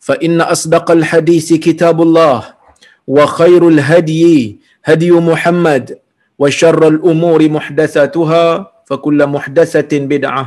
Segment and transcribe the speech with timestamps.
[0.00, 2.38] فإن أصدق الحديث كتاب الله
[3.08, 4.24] وخير الهدي
[4.84, 5.84] هدي محمد
[6.38, 8.46] وشر الأمور محدثاتها
[8.86, 10.44] فكل محدثة بدعة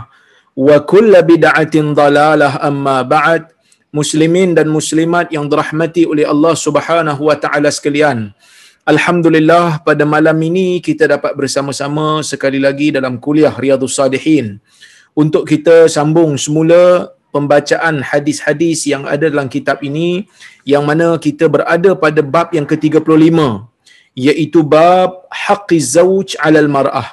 [0.57, 3.57] وكل بدعة ضلالة أما بعد
[3.97, 8.35] muslimin dan muslimat yang dirahmati oleh Allah Subhanahu wa taala sekalian.
[8.87, 14.63] Alhamdulillah pada malam ini kita dapat bersama-sama sekali lagi dalam kuliah Riyadhus Salihin
[15.11, 20.28] untuk kita sambung semula pembacaan hadis-hadis yang ada dalam kitab ini
[20.72, 23.38] yang mana kita berada pada bab yang ke-35
[24.26, 27.08] iaitu bab haqqiz zauj 'alal mar'ah.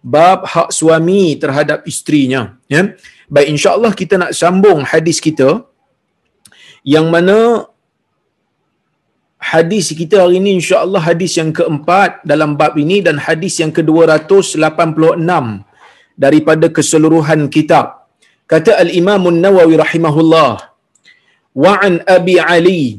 [0.00, 2.82] Bab hak suami terhadap isterinya ya.
[3.28, 5.68] Baik insyaallah kita nak sambung hadis kita
[6.80, 7.68] yang mana
[9.36, 15.28] hadis kita hari ini insyaallah hadis yang keempat dalam bab ini dan hadis yang ke-286
[16.16, 17.99] daripada keseluruhan kitab
[18.50, 20.52] kata al-Imam An-Nawawi rahimahullah
[21.54, 22.98] wa an Abi Ali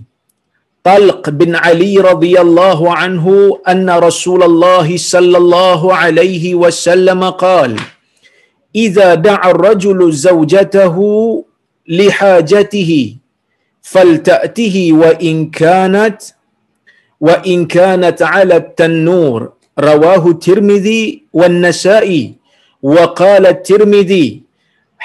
[0.88, 7.84] Talq bin Ali radhiyallahu anhu anna Rasulullah sallallahu alaihi wasallam qala
[8.84, 11.44] idza da'a ar-rajulu zawjatahu
[12.00, 13.02] li hajatihi
[13.92, 16.32] falta'tihi wa in kanat
[17.28, 19.52] wa in kanat 'ala at-tannur
[19.88, 22.40] rawahu Tirmidzi wan Nasa'i
[22.80, 24.48] wa qala at-Tirmidzi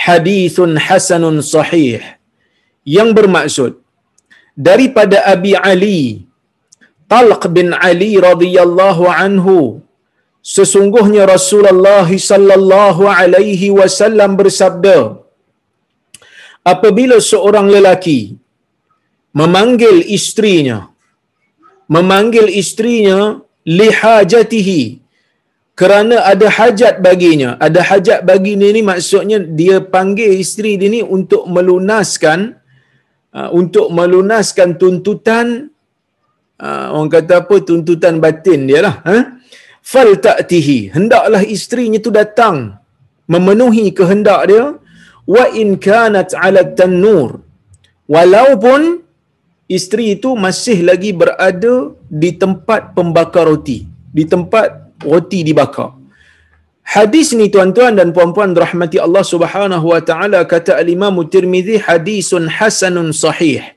[0.04, 2.02] hadithun hasanun sahih.
[2.96, 3.72] Yang bermaksud
[4.68, 6.00] daripada Abi Ali
[7.12, 9.58] Talq bin Ali radhiyallahu anhu
[10.54, 14.98] sesungguhnya Rasulullah sallallahu alaihi wasallam bersabda
[16.72, 18.20] apabila seorang lelaki
[19.40, 20.78] memanggil istrinya
[21.96, 23.18] memanggil istrinya
[23.78, 24.80] lihajatihi
[25.76, 27.60] kerana ada hajat baginya.
[27.60, 32.56] Ada hajat bagi dia ni maksudnya dia panggil isteri dia ni untuk melunaskan
[33.37, 35.69] uh, untuk melunaskan tuntutan
[36.56, 38.97] uh, orang kata apa tuntutan batin dia lah.
[39.04, 39.16] Ha?
[39.84, 40.97] Fal ta'tihi.
[40.97, 42.81] Hendaklah isterinya tu datang
[43.28, 44.64] memenuhi kehendak dia
[45.28, 47.44] wa in kanat 'ala tanur.
[48.08, 49.04] Walaupun
[49.69, 55.92] isteri itu masih lagi berada di tempat pembakar roti, di tempat roti dibakar.
[56.87, 63.10] Hadis ni tuan-tuan dan puan-puan rahmati Allah Subhanahu wa taala kata al-Imam Tirmizi hadisun hasanun
[63.10, 63.75] sahih.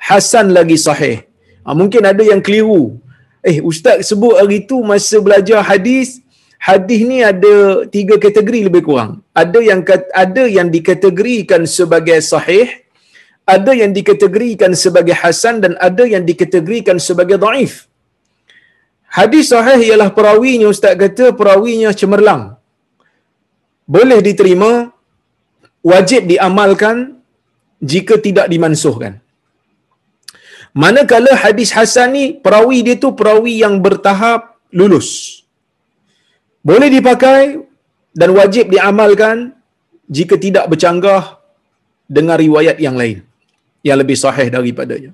[0.00, 1.28] Hasan lagi sahih.
[1.62, 2.96] Ha, mungkin ada yang keliru.
[3.44, 6.24] Eh ustaz sebut hari tu masa belajar hadis,
[6.56, 9.20] hadis ni ada tiga kategori lebih kurang.
[9.36, 9.80] Ada yang
[10.24, 12.66] ada yang dikategorikan sebagai sahih,
[13.44, 17.91] ada yang dikategorikan sebagai hasan dan ada yang dikategorikan sebagai dhaif.
[19.16, 22.42] Hadis sahih ialah perawinya ustaz kata perawinya cemerlang.
[23.94, 24.70] Boleh diterima,
[25.92, 26.96] wajib diamalkan
[27.92, 29.12] jika tidak dimansuhkan.
[30.82, 35.08] Manakala hadis hasan ni perawi dia tu perawi yang bertahap lulus.
[36.64, 37.60] Boleh dipakai
[38.16, 39.52] dan wajib diamalkan
[40.08, 41.36] jika tidak bercanggah
[42.08, 43.20] dengan riwayat yang lain
[43.84, 45.12] yang lebih sahih daripadanya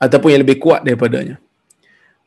[0.00, 1.36] ataupun yang lebih kuat daripadanya.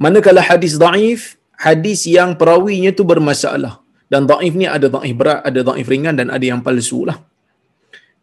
[0.02, 3.82] Manakala hadis daif, hadis yang perawinya tu bermasalah.
[4.10, 7.18] Dan daif ni ada daif berat, ada daif ringan dan ada yang palsu lah.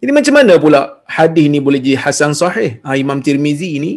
[0.01, 2.81] Jadi macam mana pula hadis ni boleh jadi hasan sahih?
[2.81, 3.93] Ha, Imam Tirmizi ni,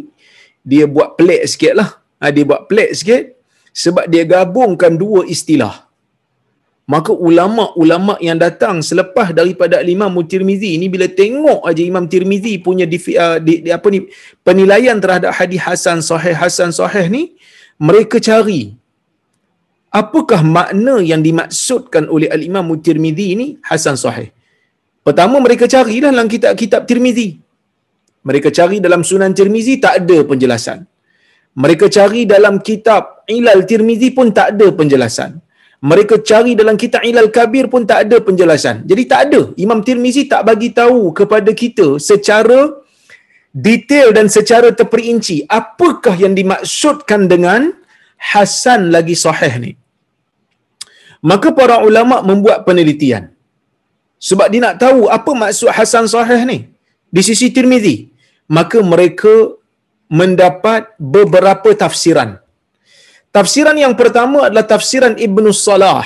[0.59, 1.89] dia buat pelik sikit lah.
[2.19, 3.23] Ha, dia buat pelik sikit
[3.73, 5.89] sebab dia gabungkan dua istilah.
[6.83, 12.83] Maka ulama-ulama yang datang selepas daripada Imam Tirmizi ini bila tengok aja Imam Tirmizi punya
[12.83, 14.03] di, uh, di, di, apa ni
[14.43, 17.39] penilaian terhadap hadis hasan sahih hasan sahih ni
[17.79, 18.61] mereka cari
[19.93, 24.29] apakah makna yang dimaksudkan oleh al-Imam Tirmizi ini hasan sahih.
[25.05, 27.29] Pertama mereka carilah dalam kitab-kitab Tirmizi.
[28.23, 30.87] Mereka cari dalam Sunan Tirmizi tak ada penjelasan.
[31.63, 35.31] Mereka cari dalam kitab Ilal Tirmizi pun tak ada penjelasan.
[35.83, 38.87] Mereka cari dalam kitab Ilal Kabir pun tak ada penjelasan.
[38.89, 39.41] Jadi tak ada.
[39.59, 42.59] Imam Tirmizi tak bagi tahu kepada kita secara
[43.53, 47.69] detail dan secara terperinci apakah yang dimaksudkan dengan
[48.17, 49.71] hasan lagi sahih ni.
[51.23, 53.31] Maka para ulama membuat penelitian.
[54.19, 56.59] Sebab dia nak tahu apa maksud hasan sahih ni
[57.07, 58.09] di sisi Tirmizi.
[58.50, 59.56] Maka mereka
[60.11, 62.41] mendapat beberapa tafsiran.
[63.33, 66.06] Tafsiran yang pertama adalah tafsiran Ibnu Salah.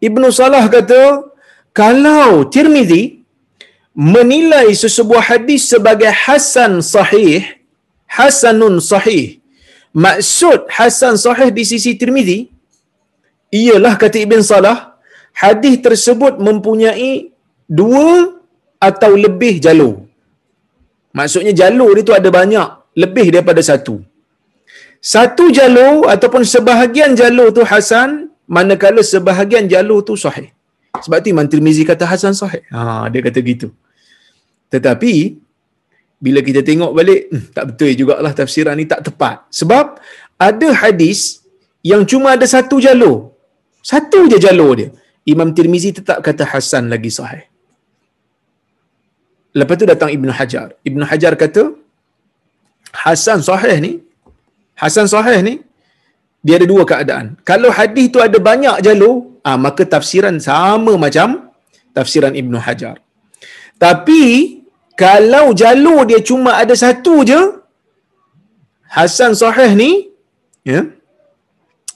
[0.00, 1.28] Ibnu Salah kata,
[1.76, 3.21] kalau Tirmizi
[3.94, 7.44] menilai sesebuah hadis sebagai hasan sahih,
[8.08, 9.40] hasanun sahih,
[9.92, 12.48] maksud hasan sahih di sisi Tirmizi,
[13.52, 14.78] ialah kata Ibn Salah,
[15.36, 17.32] hadis tersebut mempunyai
[17.68, 18.40] dua
[18.80, 19.94] atau lebih jalur.
[21.12, 24.00] Maksudnya jalur itu ada banyak, lebih daripada satu.
[25.02, 30.48] Satu jalur ataupun sebahagian jalur tu Hasan, manakala sebahagian jalur tu sahih.
[31.04, 32.62] Sebab tu Imam Tirmizi kata Hasan sahih.
[32.70, 33.68] Ha, dia kata gitu.
[34.72, 35.14] Tetapi,
[36.24, 39.36] bila kita tengok balik, hmm, tak betul jugalah tafsiran ni tak tepat.
[39.60, 40.00] Sebab,
[40.48, 41.42] ada hadis
[41.90, 43.34] yang cuma ada satu jalur.
[43.82, 44.88] Satu je jalur dia.
[45.32, 47.44] Imam Tirmizi tetap kata Hasan lagi sahih.
[49.58, 50.68] Lepas tu datang Ibn Hajar.
[50.88, 51.64] Ibn Hajar kata,
[53.02, 53.92] Hasan sahih ni,
[54.82, 55.54] Hasan sahih ni,
[56.40, 57.26] dia ada dua keadaan.
[57.50, 61.50] Kalau hadis tu ada banyak jalur, ah, maka tafsiran sama macam
[61.92, 62.96] tafsiran Ibn Hajar.
[63.76, 64.22] Tapi,
[64.98, 67.40] kalau jalur dia cuma ada satu je,
[68.92, 70.12] Hasan sahih ni,
[70.68, 70.84] ya,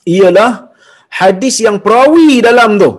[0.09, 0.73] ialah
[1.13, 2.91] hadis yang perawi dalam tu.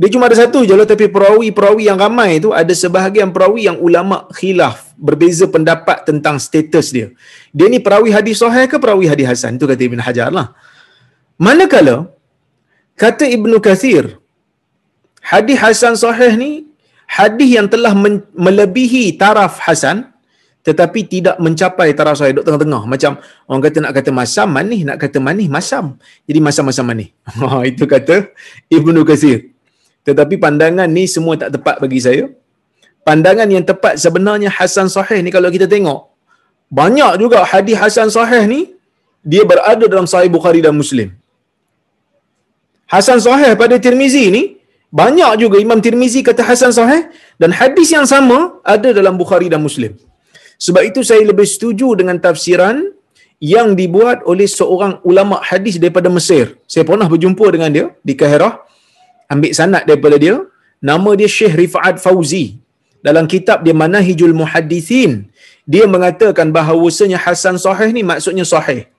[0.00, 3.78] Dia cuma ada satu je lah tapi perawi-perawi yang ramai tu ada sebahagian perawi yang
[3.78, 7.08] ulama khilaf berbeza pendapat tentang status dia.
[7.52, 9.60] Dia ni perawi hadis sahih ke perawi hadis hasan?
[9.60, 10.56] Itu kata Ibn Hajar lah.
[11.36, 12.08] Manakala
[12.96, 14.16] kata Ibn Kathir
[15.20, 16.71] hadis hasan sahih ni
[17.16, 17.92] hadis yang telah
[18.46, 20.08] melebihi taraf hasan
[20.62, 23.12] tetapi tidak mencapai taraf sahih duduk tengah-tengah macam
[23.50, 25.84] orang kata nak kata masam manih nak kata manih masam
[26.28, 27.08] jadi masam-masam manih
[27.70, 28.30] itu kata
[28.70, 29.52] Ibn Kathir
[30.08, 32.24] tetapi pandangan ni semua tak tepat bagi saya.
[33.06, 36.00] Pandangan yang tepat sebenarnya Hasan Sahih ni kalau kita tengok.
[36.78, 38.60] Banyak juga hadis Hasan Sahih ni
[39.22, 41.14] dia berada dalam Sahih Bukhari dan Muslim.
[42.90, 44.42] Hasan Sahih pada Tirmizi ni
[44.92, 47.08] banyak juga Imam Tirmizi kata Hasan Sahih
[47.40, 49.96] dan hadis yang sama ada dalam Bukhari dan Muslim.
[50.60, 52.76] Sebab itu saya lebih setuju dengan tafsiran
[53.42, 56.60] yang dibuat oleh seorang ulama hadis daripada Mesir.
[56.68, 58.60] Saya pernah berjumpa dengan dia di Kaherah
[59.32, 60.36] ambil sanad daripada dia
[60.90, 62.60] nama dia Syekh Rifat Fauzi
[63.00, 65.32] dalam kitab dia Manahijul Muhaddithin
[65.64, 68.91] dia mengatakan bahawasanya Hasan sahih ni maksudnya sahih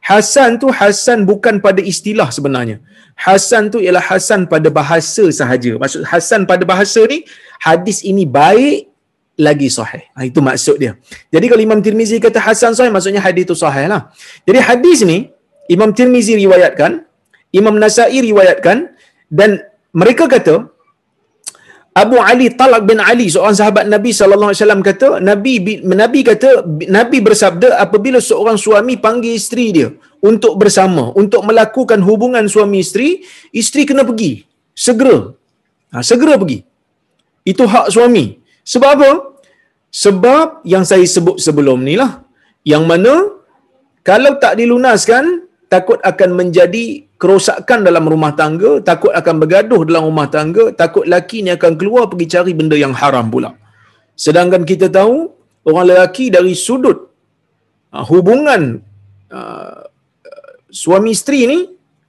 [0.00, 2.78] Hasan tu Hasan bukan pada istilah sebenarnya
[3.18, 7.26] Hasan tu ialah Hasan pada bahasa sahaja maksud Hasan pada bahasa ni
[7.58, 8.88] hadis ini baik
[9.38, 10.02] lagi sahih.
[10.18, 10.98] Ha, itu maksud dia.
[11.30, 14.10] Jadi kalau Imam Tirmizi kata Hasan sahih, maksudnya hadis itu sahih lah.
[14.42, 15.30] Jadi hadis ni,
[15.70, 17.06] Imam Tirmizi riwayatkan,
[17.54, 18.90] Imam Nasai riwayatkan,
[19.30, 19.62] dan
[19.94, 20.68] mereka kata
[22.02, 25.54] Abu Ali Talak bin Ali seorang sahabat Nabi sallallahu alaihi wasallam kata Nabi
[26.02, 26.48] Nabi kata
[26.96, 29.88] Nabi bersabda apabila seorang suami panggil isteri dia
[30.30, 33.10] untuk bersama untuk melakukan hubungan suami isteri
[33.62, 34.32] isteri kena pergi.
[34.86, 35.18] Segera.
[35.92, 36.58] Ha, segera pergi.
[37.50, 38.36] Itu hak suami.
[38.72, 39.10] Sebab apa?
[40.04, 42.22] Sebab yang saya sebut sebelum ni lah.
[42.62, 43.14] Yang mana
[44.04, 50.28] kalau tak dilunaskan takut akan menjadi kerosakan dalam rumah tangga, takut akan bergaduh dalam rumah
[50.32, 53.52] tangga, takut laki ni akan keluar pergi cari benda yang haram pula.
[54.18, 55.28] Sedangkan kita tahu,
[55.68, 56.98] orang lelaki dari sudut
[57.94, 58.80] uh, hubungan
[59.30, 59.86] uh,
[60.72, 61.58] suami isteri ni,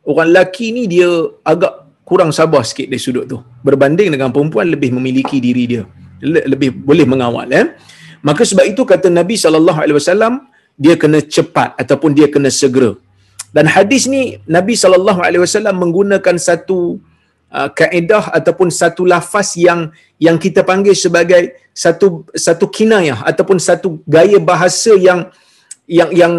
[0.07, 1.09] orang lelaki ni dia
[1.43, 3.37] agak kurang sabar sikit dari sudut tu.
[3.61, 5.83] Berbanding dengan perempuan lebih memiliki diri dia.
[6.23, 7.47] Lebih boleh mengawal.
[7.53, 7.75] Eh?
[8.25, 10.43] Maka sebab itu kata Nabi SAW,
[10.75, 12.95] dia kena cepat ataupun dia kena segera.
[13.49, 17.01] Dan hadis ni Nabi sallallahu alaihi wasallam menggunakan satu
[17.49, 19.89] uh, kaedah ataupun satu lafaz yang
[20.21, 25.33] yang kita panggil sebagai satu satu kinayah ataupun satu gaya bahasa yang
[25.89, 26.33] yang yang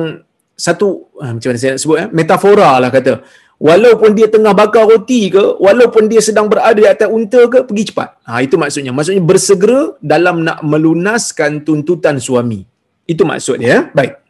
[0.55, 3.27] satu uh, macam mana saya nak sebut eh metafora lah kata.
[3.61, 7.93] Walaupun dia tengah bakar roti ke walaupun dia sedang berada di atas unta ke pergi
[7.93, 8.17] cepat.
[8.25, 8.89] Ha itu maksudnya.
[8.89, 12.65] Maksudnya bersegera dalam nak melunaskan tuntutan suami.
[13.05, 14.30] Itu maksud dia baik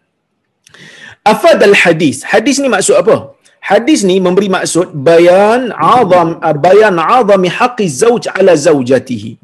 [1.25, 2.25] afad al hadis.
[2.25, 3.37] Hadis ni maksud apa?
[3.61, 9.37] Hadis ni memberi maksud bayan azam bayan azami haqqi zauj ala zaujatihi.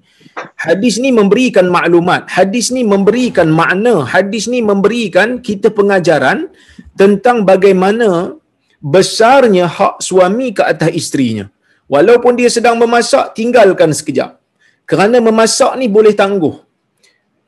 [0.57, 2.29] Hadis ni memberikan maklumat.
[2.29, 4.05] Hadis ni memberikan makna.
[4.05, 6.53] Hadis ni memberikan kita pengajaran
[7.01, 8.37] tentang bagaimana
[8.81, 11.49] besarnya hak suami ke atas isterinya.
[11.89, 14.37] Walaupun dia sedang memasak tinggalkan sekejap.
[14.85, 16.57] Kerana memasak ni boleh tangguh.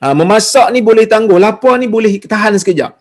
[0.01, 1.37] Ha, memasak ni boleh tangguh.
[1.37, 2.98] Lapar ni boleh tahan sekejap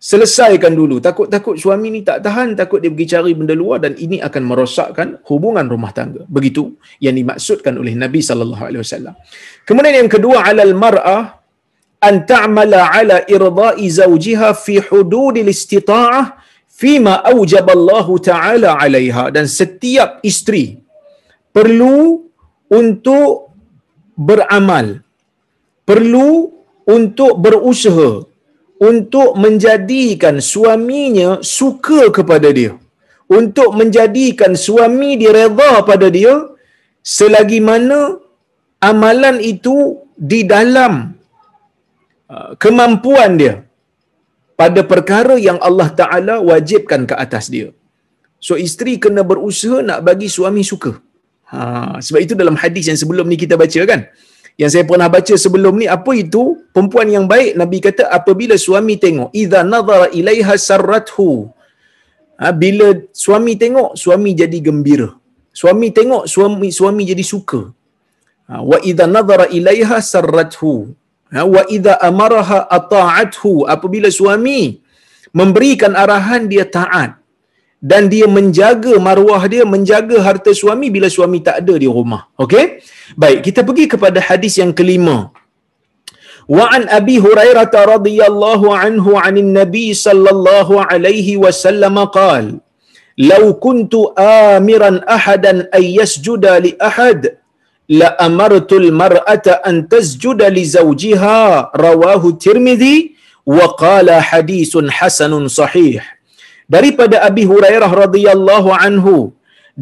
[0.00, 0.96] selesaikan dulu.
[1.06, 5.08] Takut-takut suami ni tak tahan takut dia pergi cari benda luar dan ini akan merosakkan
[5.28, 6.24] hubungan rumah tangga.
[6.36, 9.14] Begitu yang dimaksudkan oleh Nabi sallallahu alaihi wasallam.
[9.68, 11.36] Kemudian yang kedua alal mar'ah
[12.08, 16.40] an ta'mala ala irda'i zawjiha fi hududil istita'ah
[16.80, 19.28] fima aujaballahu ta'ala 'alaiha.
[19.36, 20.80] Dan setiap isteri
[21.52, 22.24] perlu
[22.72, 23.52] untuk
[24.16, 25.04] beramal
[25.84, 26.48] perlu
[26.88, 28.29] untuk berusaha
[28.80, 32.72] untuk menjadikan suaminya suka kepada dia
[33.38, 36.32] untuk menjadikan suami dia redha pada dia
[37.14, 38.00] selagi mana
[38.90, 39.76] amalan itu
[40.32, 40.92] di dalam
[42.32, 43.54] uh, kemampuan dia
[44.60, 47.68] pada perkara yang Allah Taala wajibkan ke atas dia.
[48.46, 50.92] So isteri kena berusaha nak bagi suami suka.
[51.50, 51.60] Ha,
[52.04, 54.00] sebab itu dalam hadis yang sebelum ni kita baca kan
[54.60, 56.42] yang saya pernah baca sebelum ni apa itu?
[56.74, 61.48] Perempuan yang baik Nabi kata apabila suami tengok idza nazara ilaiha sarrathu.
[62.40, 62.92] Ha, bila
[63.24, 65.08] suami tengok suami jadi gembira.
[65.60, 67.62] Suami tengok suami suami jadi suka.
[68.52, 70.92] Ha, wa idza nazara ilaiha sarrathu.
[71.32, 73.64] Ha, wa idza amaraha ata'athu.
[73.64, 74.60] Apabila suami
[75.32, 77.19] memberikan arahan dia taat
[77.80, 82.28] dan dia menjaga maruah dia menjaga harta suami bila suami tak ada di rumah.
[82.36, 82.84] Okey?
[83.16, 85.32] Baik kita pergi kepada hadis yang kelima.
[86.50, 92.58] Wa an abi hurairah radhiyallahu anhu anin nabi sallallahu alaihi wasallam qaal
[93.30, 97.38] law kuntu amiran ahadan ay yasjuda li ahad
[98.00, 101.72] la amartu al mar'ata an tasjuda li zawjiha.
[101.74, 103.16] Rawahu tirmidzi
[106.74, 109.16] daripada Abi Hurairah radhiyallahu anhu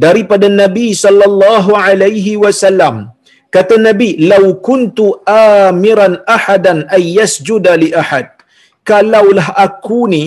[0.04, 2.96] daripada Nabi sallallahu alaihi wasallam
[3.56, 5.06] kata Nabi lau kuntu
[5.38, 8.26] amiran ahadan ay yasjuda li ahad.
[8.88, 10.24] Kalaulah aku ni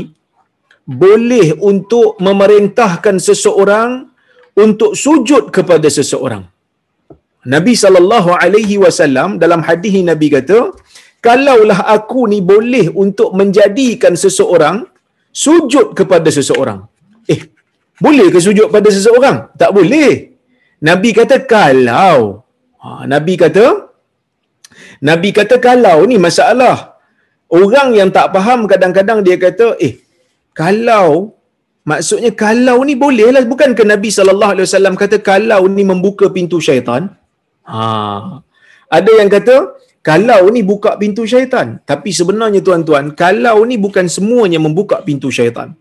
[1.03, 3.91] boleh untuk memerintahkan seseorang
[4.63, 6.43] untuk sujud kepada seseorang.
[7.53, 10.59] Nabi sallallahu alaihi wasallam dalam hadis Nabi kata
[11.25, 14.77] kalaulah aku ni boleh untuk menjadikan seseorang
[15.31, 16.79] sujud kepada seseorang.
[17.31, 17.41] Eh,
[18.03, 19.37] boleh ke sujud pada seseorang?
[19.61, 20.11] Tak boleh.
[20.81, 22.41] Nabi kata kalau.
[22.81, 23.65] Ha, Nabi kata,
[25.09, 26.77] Nabi kata kalau ni masalah.
[27.51, 29.99] Orang yang tak faham kadang-kadang dia kata, eh,
[30.55, 31.35] kalau,
[31.83, 33.43] maksudnya kalau ni boleh lah.
[33.43, 37.11] Bukan ke Nabi SAW kata kalau ni membuka pintu syaitan?
[37.67, 37.81] Ha.
[38.97, 39.55] Ada yang kata,
[40.01, 41.77] kalau ni buka pintu syaitan.
[41.85, 45.77] Tapi sebenarnya tuan-tuan, kalau ni bukan semuanya membuka pintu syaitan.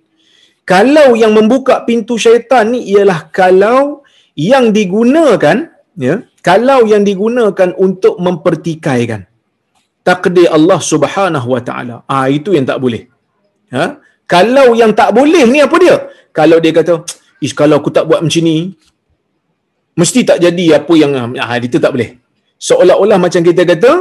[0.69, 4.05] Kalau yang membuka pintu syaitan ni ialah kalau
[4.37, 9.27] yang digunakan, ya, kalau yang digunakan untuk mempertikaikan
[10.05, 11.97] takdir Allah Subhanahu Wa Taala.
[12.09, 13.09] Ah itu yang tak boleh.
[13.73, 14.01] Ha?
[14.25, 15.97] Kalau yang tak boleh ni apa dia?
[16.31, 17.03] Kalau dia kata,
[17.43, 18.75] "Ish kalau aku tak buat macam ni,
[19.99, 22.17] mesti tak jadi apa yang ah itu tak boleh."
[22.67, 23.93] Seolah-olah macam kita kata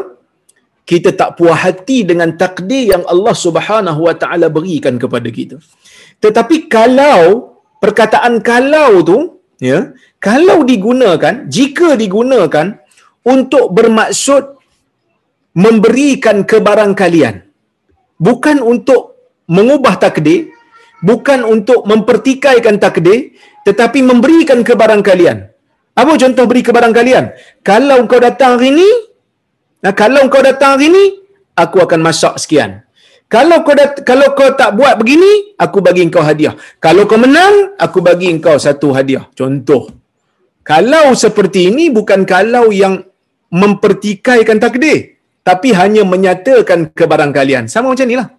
[0.89, 5.61] kita tak puas hati dengan takdir yang Allah Subhanahu Wa Taala berikan kepada kita.
[6.17, 9.17] Tetapi kalau perkataan kalau tu
[9.61, 12.73] ya, kalau digunakan, jika digunakan
[13.21, 14.57] untuk bermaksud
[15.53, 17.49] memberikan kebarangkalian
[18.19, 19.01] bukan untuk
[19.47, 20.51] mengubah takdir,
[21.01, 23.33] bukan untuk mempertikaikan takdir,
[23.65, 25.49] tetapi memberikan kebarangkalian.
[25.99, 27.35] Apa contoh beri kebarang kalian?
[27.59, 28.87] Kalau kau datang hari ni,
[29.83, 31.03] nah, kalau kau datang hari ni,
[31.59, 32.87] aku akan masak sekian.
[33.27, 36.55] Kalau kau dat- kalau kau tak buat begini, aku bagi kau hadiah.
[36.79, 39.27] Kalau kau menang, aku bagi kau satu hadiah.
[39.35, 39.91] Contoh.
[40.63, 43.03] Kalau seperti ini bukan kalau yang
[43.51, 47.67] mempertikaikan takdir, tapi hanya menyatakan kebarang kalian.
[47.67, 48.29] Sama macam inilah.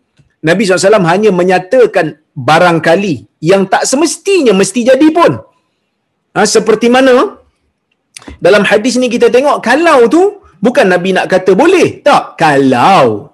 [0.40, 5.36] Nabi SAW hanya menyatakan barangkali yang tak semestinya mesti jadi pun.
[6.32, 7.39] Ha, seperti mana
[8.38, 12.04] dalam hadis ni kita tengok kalau tu bukan Nabi nak kata boleh.
[12.04, 12.36] Tak.
[12.36, 13.32] Kalau.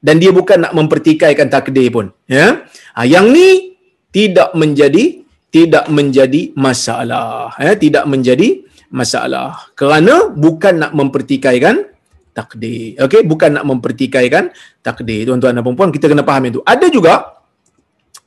[0.00, 2.08] Dan dia bukan nak mempertikaikan takdir pun.
[2.24, 2.64] Ya.
[2.96, 3.76] Ha, yang ni
[4.10, 11.90] tidak menjadi tidak menjadi masalah ya tidak menjadi masalah kerana bukan nak mempertikaikan
[12.30, 17.42] takdir okey bukan nak mempertikaikan takdir tuan-tuan dan puan kita kena faham itu ada juga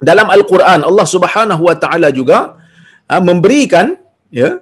[0.04, 2.60] dalam al-Quran Allah Subhanahu wa taala juga
[3.08, 3.96] uh, memberikan
[4.28, 4.60] ya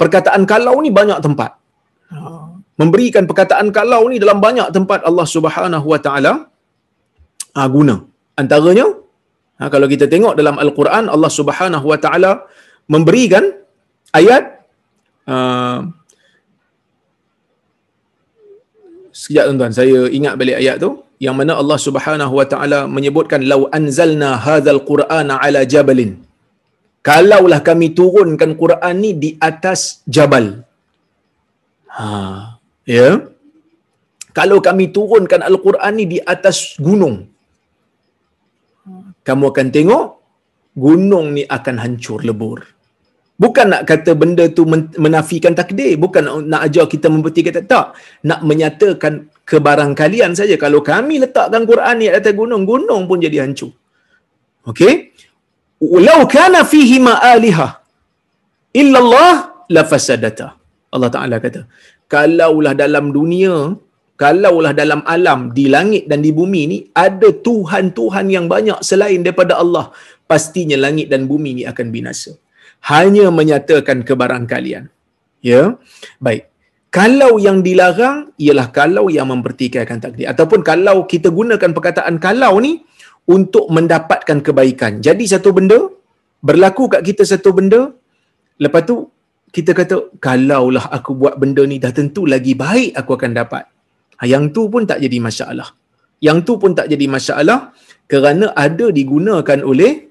[0.00, 1.58] perkataan kalau ni banyak tempat.
[2.12, 6.32] Uh, memberikan perkataan kalau ni dalam banyak tempat Allah Subhanahu wa taala
[7.56, 7.96] uh, guna.
[8.36, 9.02] Antaranya
[9.62, 12.30] Ha, kalau kita tengok dalam Al-Quran Allah Subhanahu Wa Taala
[12.94, 13.44] memberikan
[14.10, 14.44] ayat
[19.20, 20.90] sekejap tuan-tuan saya ingat balik ayat tu
[21.22, 26.18] yang mana Allah Subhanahu Wa Taala menyebutkan lau anzalna hadzal qur'ana ala jabalin
[27.08, 30.46] kalaulah kami turunkan Quran ni di atas jabal
[31.90, 32.08] ha
[32.86, 33.14] ya yeah.
[34.38, 37.16] kalau kami turunkan al-Quran ni di atas gunung
[39.22, 40.06] kamu akan tengok
[40.76, 42.64] gunung ni akan hancur lebur.
[43.42, 44.62] Bukan nak kata benda tu
[45.04, 50.54] menafikan takdir, bukan nak ajar kita membuktikan tak, nak menyatakan kebarangkalian saja.
[50.54, 53.74] Kalau kami letakkan Quran ni atas gunung, gunung pun jadi hancur.
[54.62, 55.11] Okey?
[55.82, 57.68] Walau kana fihi ma'aliha
[58.80, 59.34] illa Allah
[59.74, 60.54] la fasadata.
[60.94, 61.66] Allah Taala kata,
[62.06, 63.74] kalaulah dalam dunia
[64.22, 69.58] kalaulah dalam alam di langit dan di bumi ni ada tuhan-tuhan yang banyak selain daripada
[69.62, 69.90] Allah
[70.30, 72.32] pastinya langit dan bumi ni akan binasa.
[72.92, 74.84] Hanya menyatakan kebarang kalian.
[75.50, 75.62] Ya?
[76.18, 76.50] Baik.
[76.92, 80.28] Kalau yang dilarang ialah kalau yang mempertikaikan takdir.
[80.28, 82.84] Ataupun kalau kita gunakan perkataan kalau ni
[83.26, 85.78] untuk mendapatkan kebaikan jadi satu benda
[86.42, 87.94] berlaku kat kita satu benda
[88.58, 88.96] lepas tu
[89.52, 93.64] kita kata kalaulah aku buat benda ni dah tentu lagi baik aku akan dapat
[94.22, 95.68] Ha, yang tu pun tak jadi masalah.
[96.22, 97.74] Yang tu pun tak jadi masalah
[98.06, 100.06] kerana ada digunakan oleh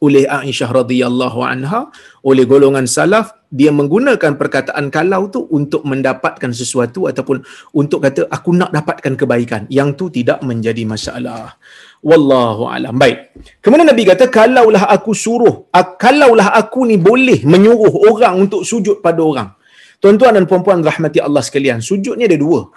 [0.00, 1.92] oleh Aisyah radhiyallahu anha
[2.24, 7.46] oleh golongan salaf dia menggunakan perkataan kalau tu untuk mendapatkan sesuatu ataupun
[7.78, 9.62] untuk kata aku nak dapatkan kebaikan.
[9.70, 11.54] Yang tu tidak menjadi masalah.
[12.02, 12.98] Wallahu alam.
[12.98, 13.30] Baik.
[13.62, 15.70] Kemudian nabi kata kalaulah aku suruh
[16.02, 19.48] kalaulah aku ni boleh menyuruh orang untuk sujud pada orang.
[20.02, 22.68] Tuan-tuan dan puan-puan rahmati Allah sekalian, sujud ni ada dua.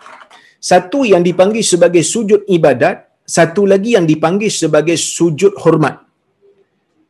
[0.63, 6.06] Satu yang dipanggil sebagai sujud ibadat, satu lagi yang dipanggil sebagai sujud hormat.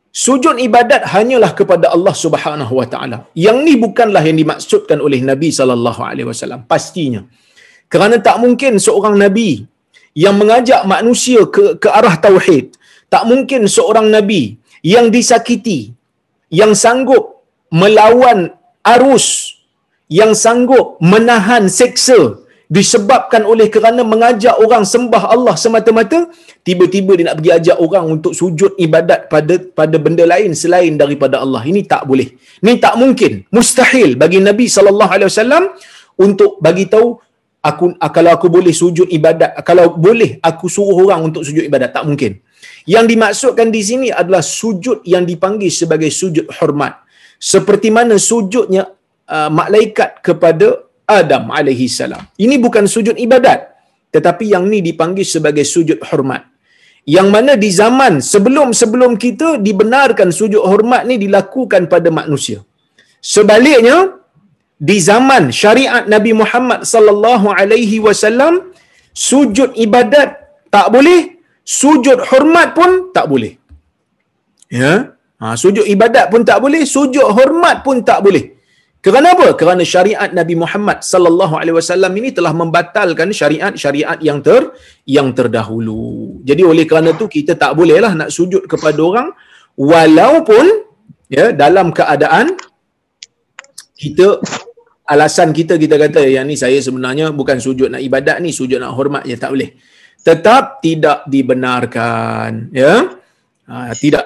[0.08, 3.16] Sujud ibadat hanyalah kepada Allah Subhanahu Wa Taala.
[3.36, 7.22] Yang ni bukanlah yang dimaksudkan oleh Nabi sallallahu alaihi wasallam pastinya.
[7.92, 9.64] Kerana tak mungkin seorang nabi
[10.12, 12.76] yang mengajak manusia ke ke arah tauhid,
[13.08, 15.96] tak mungkin seorang nabi yang disakiti,
[16.52, 18.52] yang sanggup melawan
[18.84, 19.58] arus
[20.08, 26.28] yang sanggup menahan seksa disebabkan oleh kerana mengajak orang sembah Allah semata-mata
[26.60, 31.40] tiba-tiba dia nak pergi ajak orang untuk sujud ibadat pada pada benda lain selain daripada
[31.44, 31.64] Allah.
[31.64, 32.28] Ini tak boleh.
[32.60, 33.48] Ini tak mungkin.
[33.56, 35.64] Mustahil bagi Nabi sallallahu alaihi wasallam
[36.20, 37.16] untuk bagi tahu
[37.64, 41.96] aku kalau aku boleh sujud ibadat kalau boleh aku suruh orang untuk sujud ibadat.
[41.96, 42.44] Tak mungkin.
[42.84, 47.00] Yang dimaksudkan di sini adalah sujud yang dipanggil sebagai sujud hormat.
[47.40, 48.92] Seperti mana sujudnya
[49.24, 52.22] uh, malaikat kepada Adam alaihi salam.
[52.44, 53.78] Ini bukan sujud ibadat
[54.14, 56.42] tetapi yang ni dipanggil sebagai sujud hormat.
[57.16, 62.60] Yang mana di zaman sebelum-sebelum kita dibenarkan sujud hormat ni dilakukan pada manusia.
[63.34, 63.96] Sebaliknya
[64.88, 68.54] di zaman syariat Nabi Muhammad sallallahu alaihi wasallam
[69.28, 70.28] sujud ibadat
[70.74, 71.20] tak boleh,
[71.64, 73.52] sujud hormat pun tak boleh.
[74.68, 75.16] Ya?
[75.40, 78.57] Ha, sujud ibadat pun tak boleh, sujud hormat pun tak boleh.
[78.98, 79.54] Kerana apa?
[79.54, 84.74] Kerana syariat Nabi Muhammad sallallahu alaihi wasallam ini telah membatalkan syariat-syariat yang ter
[85.06, 86.42] yang terdahulu.
[86.42, 89.28] Jadi oleh kerana tu kita tak bolehlah nak sujud kepada orang
[89.78, 90.64] walaupun
[91.30, 92.58] ya dalam keadaan
[93.94, 94.42] kita
[95.06, 98.98] alasan kita kita kata yang ni saya sebenarnya bukan sujud nak ibadat ni sujud nak
[98.98, 99.78] hormat ya tak boleh.
[100.26, 103.17] Tetap tidak dibenarkan ya.
[103.68, 104.24] Ha, tidak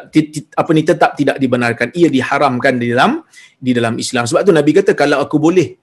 [0.55, 1.91] apa ni tetap tidak dibenarkan.
[1.99, 3.27] Ia diharamkan di dalam
[3.59, 4.23] di dalam Islam.
[4.31, 5.75] Sebab tu Nabi kata kalau aku boleh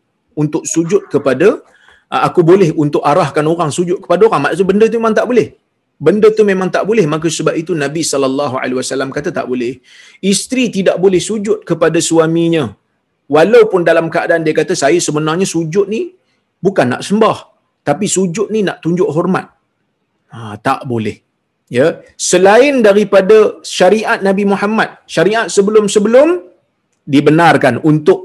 [0.41, 1.59] untuk sujud kepada
[2.07, 5.59] ha, aku boleh untuk arahkan orang sujud kepada orang maksud benda tu memang tak boleh.
[5.99, 7.03] Benda tu memang tak boleh.
[7.03, 9.83] Maka sebab itu Nabi sallallahu alaihi wasallam kata tak boleh.
[10.23, 12.71] Isteri tidak boleh sujud kepada suaminya.
[13.27, 16.15] Walaupun dalam keadaan dia kata saya sebenarnya sujud ni
[16.63, 17.37] bukan nak sembah
[17.83, 19.51] tapi sujud ni nak tunjuk hormat.
[20.31, 21.28] Ha, tak boleh
[21.77, 23.37] ya selain daripada
[23.77, 26.29] syariat Nabi Muhammad syariat sebelum-sebelum
[27.13, 28.19] dibenarkan untuk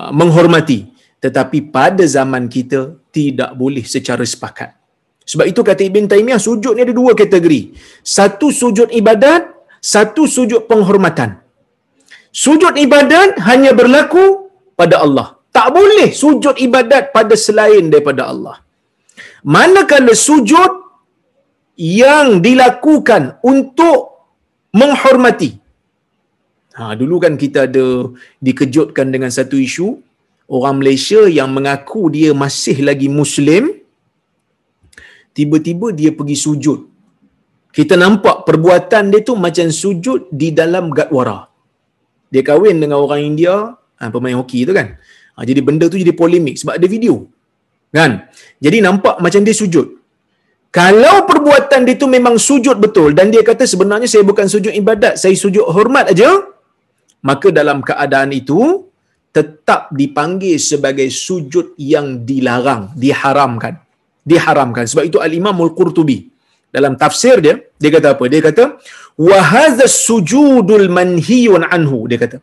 [0.00, 0.78] uh, menghormati
[1.24, 2.80] tetapi pada zaman kita
[3.16, 4.70] tidak boleh secara sepakat
[5.30, 7.60] sebab itu kata Ibn Taymiyah sujud ni ada dua kategori
[8.18, 9.42] satu sujud ibadat
[9.94, 11.46] satu sujud penghormatan
[12.44, 14.24] Sujud ibadat hanya berlaku
[14.80, 15.26] pada Allah.
[15.56, 18.56] Tak boleh sujud ibadat pada selain daripada Allah.
[19.54, 20.85] Manakala sujud
[21.76, 23.98] yang dilakukan untuk
[24.72, 25.60] menghormati.
[26.76, 29.96] Ha, dulu kan kita ada dikejutkan dengan satu isu
[30.52, 33.72] orang Malaysia yang mengaku dia masih lagi Muslim,
[35.36, 36.80] tiba-tiba dia pergi sujud.
[37.76, 41.48] Kita nampak perbuatan dia tu macam sujud di dalam gatwara.
[42.32, 43.54] Dia kahwin dengan orang India,
[44.00, 44.96] ha, pemain hoki tu kan.
[45.36, 47.28] Ha, jadi benda tu jadi polemik sebab ada video.
[47.92, 48.28] Kan?
[48.64, 50.05] Jadi nampak macam dia sujud.
[50.78, 55.14] Kalau perbuatan dia tu memang sujud betul dan dia kata sebenarnya saya bukan sujud ibadat,
[55.22, 56.28] saya sujud hormat aja,
[57.28, 58.60] maka dalam keadaan itu
[59.36, 63.74] tetap dipanggil sebagai sujud yang dilarang, diharamkan.
[64.20, 64.84] Diharamkan.
[64.90, 66.18] Sebab itu Al-Imam Al-Qurtubi
[66.76, 68.24] dalam tafsir dia, dia kata apa?
[68.32, 68.64] Dia kata,
[69.28, 72.36] "Wa hadha sujudul manhiyun anhu." Dia kata,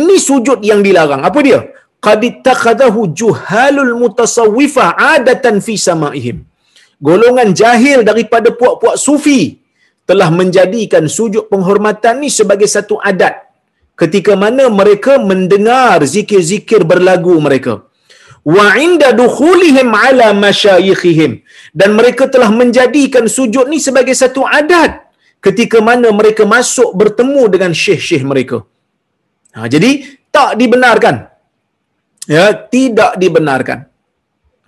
[0.00, 1.24] ini sujud yang dilarang.
[1.24, 1.60] Apa dia?
[2.06, 6.47] Qad ittakhadahu juhalul mutasawwifa adatan fi sama'ihim.
[7.06, 9.62] Golongan jahil daripada puak-puak sufi
[10.08, 13.34] telah menjadikan sujud penghormatan ni sebagai satu adat.
[13.98, 17.86] Ketika mana mereka mendengar zikir-zikir berlagu mereka.
[18.46, 21.32] Wa inda dukhulihim ala masyayikhihim
[21.74, 24.92] dan mereka telah menjadikan sujud ni sebagai satu adat
[25.46, 28.58] ketika mana mereka masuk bertemu dengan syekh-syekh mereka.
[29.54, 29.90] Ha, jadi
[30.34, 31.16] tak dibenarkan.
[32.30, 33.78] Ya tidak dibenarkan.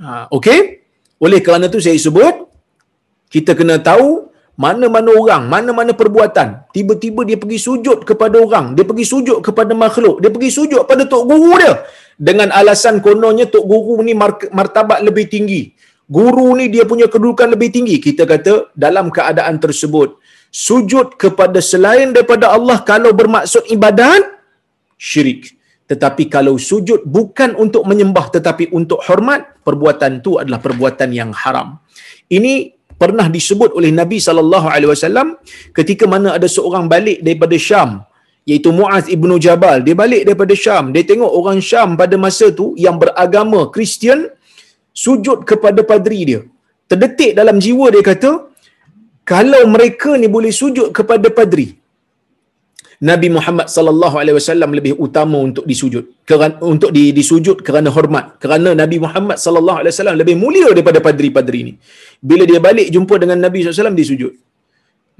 [0.02, 0.79] Ha, okey
[1.24, 2.34] oleh kerana itu saya sebut
[3.34, 4.30] kita kena tahu
[4.60, 10.20] mana-mana orang, mana-mana perbuatan, tiba-tiba dia pergi sujud kepada orang, dia pergi sujud kepada makhluk,
[10.20, 11.80] dia pergi sujud pada tok guru dia
[12.20, 14.12] dengan alasan kononnya tok guru ni
[14.58, 15.72] martabat lebih tinggi.
[16.10, 17.96] Guru ni dia punya kedudukan lebih tinggi.
[18.02, 20.18] Kita kata dalam keadaan tersebut,
[20.50, 24.26] sujud kepada selain daripada Allah kalau bermaksud ibadat,
[24.98, 25.54] syirik.
[25.90, 31.82] Tetapi kalau sujud bukan untuk menyembah tetapi untuk hormat, perbuatan tu adalah perbuatan yang haram.
[32.30, 35.28] Ini pernah disebut oleh Nabi sallallahu alaihi wasallam
[35.78, 37.90] ketika mana ada seorang balik daripada Syam
[38.44, 42.66] iaitu Muaz ibnu Jabal dia balik daripada Syam dia tengok orang Syam pada masa tu
[42.84, 44.28] yang beragama Kristian
[45.04, 46.40] sujud kepada padri dia
[46.92, 48.52] terdetik dalam jiwa dia kata
[49.32, 51.79] kalau mereka ni boleh sujud kepada padri
[53.08, 56.04] Nabi Muhammad sallallahu alaihi wasallam lebih utama untuk disujud.
[56.28, 58.36] Kerana untuk di, disujud kerana hormat.
[58.42, 61.74] Kerana Nabi Muhammad sallallahu alaihi wasallam lebih mulia daripada padri-padri ini.
[62.20, 64.32] Bila dia balik jumpa dengan Nabi sallallahu alaihi wasallam dia sujud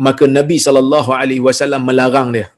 [0.07, 2.49] maka Nabi sallallahu alaihi wasallam melarang dia.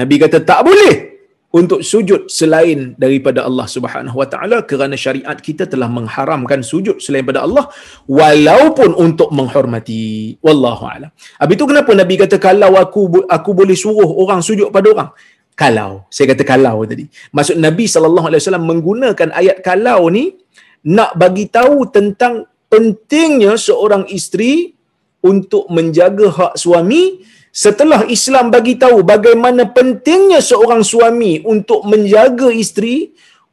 [0.00, 1.15] Nabi kata tak boleh
[1.54, 7.22] untuk sujud selain daripada Allah Subhanahu Wa Taala kerana syariat kita telah mengharamkan sujud selain
[7.22, 7.70] daripada Allah
[8.10, 11.10] walaupun untuk menghormati wallahu alam.
[11.38, 15.10] Habis itu kenapa Nabi kata kalau aku aku boleh suruh orang sujud pada orang?
[15.56, 16.04] Kalau.
[16.12, 17.08] Saya kata kalau tadi.
[17.32, 20.36] Maksud Nabi sallallahu alaihi wasallam menggunakan ayat kalau ni
[20.84, 24.76] nak bagi tahu tentang pentingnya seorang isteri
[25.24, 27.24] untuk menjaga hak suami
[27.56, 32.96] setelah Islam bagi tahu bagaimana pentingnya seorang suami untuk menjaga isteri,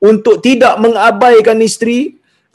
[0.04, 2.00] untuk tidak mengabaikan isteri,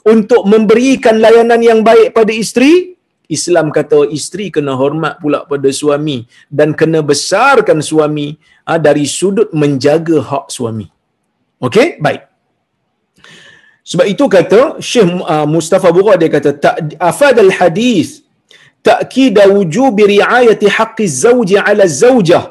[0.05, 2.93] untuk memberikan layanan yang baik pada isteri,
[3.25, 8.37] Islam kata isteri kena hormat pula pada suami dan kena besarkan suami
[8.69, 10.85] ha, dari sudut menjaga hak suami.
[11.65, 12.29] Okey, baik.
[13.89, 18.21] Sebab itu kata Syekh uh, Mustafa Bura dia kata tak afadal hadis
[18.83, 22.43] تأكيد وجوب رعاية حق az-zawjah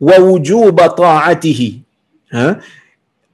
[0.00, 1.60] wa wujub ta'atih.
[2.32, 2.58] ha?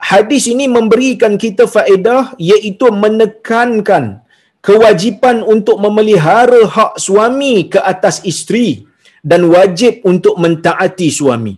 [0.03, 4.23] Hadis ini memberikan kita faedah iaitu menekankan
[4.67, 8.83] kewajipan untuk memelihara hak suami ke atas isteri
[9.23, 11.55] dan wajib untuk mentaati suami.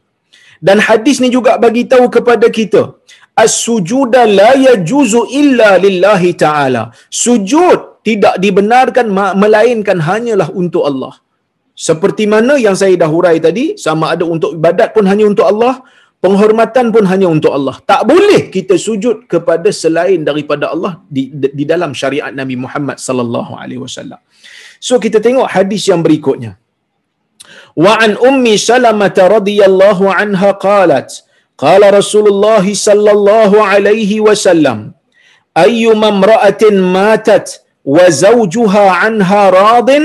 [0.61, 2.97] Dan hadis ni juga bagi tahu kepada kita
[3.37, 6.93] as-sujuda la yajuzu illa lillahi ta'ala.
[7.09, 9.07] Sujud tidak dibenarkan
[9.43, 11.15] melainkan hanyalah untuk Allah.
[11.87, 15.75] Seperti mana yang saya dah hurai tadi, sama ada untuk ibadat pun hanya untuk Allah,
[16.25, 17.77] penghormatan pun hanya untuk Allah.
[17.91, 21.23] Tak boleh kita sujud kepada selain daripada Allah di,
[21.59, 24.21] di dalam syariat Nabi Muhammad sallallahu alaihi wasallam.
[24.87, 26.53] So kita tengok hadis yang berikutnya.
[27.85, 31.11] Wa an ummi Salamah radhiyallahu anha qalat,
[31.65, 34.79] qala Rasulullah sallallahu alaihi wasallam,
[35.65, 37.64] ayyuma imra'atin matat
[39.07, 40.05] anha radin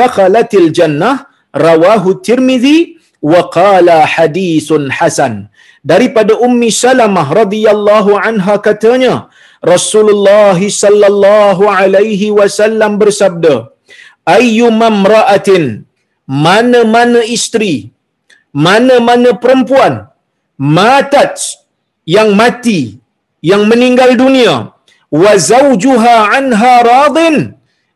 [0.00, 1.16] dakhalatil jannah
[1.66, 2.78] rawahu tirmizi
[3.32, 5.34] wa qala hadithun hasan.
[5.90, 9.14] Daripada ummi salamah radhiyallahu anha katanya
[9.72, 13.54] Rasulullah sallallahu alaihi wasallam bersabda
[14.36, 15.64] ayyu mamra'atin
[16.46, 17.74] mana-mana isteri
[18.66, 19.94] mana-mana perempuan
[20.78, 21.36] matat
[22.16, 22.80] yang mati
[23.50, 24.54] yang meninggal dunia
[25.22, 27.36] wa zawjuha anha radin.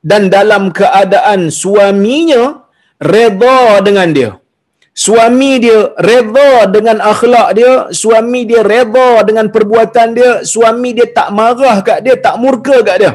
[0.04, 2.42] Dan dalam keadaan suaminya
[3.00, 4.30] redha dengan dia.
[4.94, 11.34] Suami dia redha dengan akhlak dia suami dia redha dengan perbuatan dia suami dia tak
[11.34, 13.12] marah kat dia tak murka kat dia.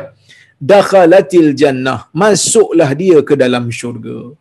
[0.59, 4.35] Dakhalatil jannah masuklah dia ke dalam syurga.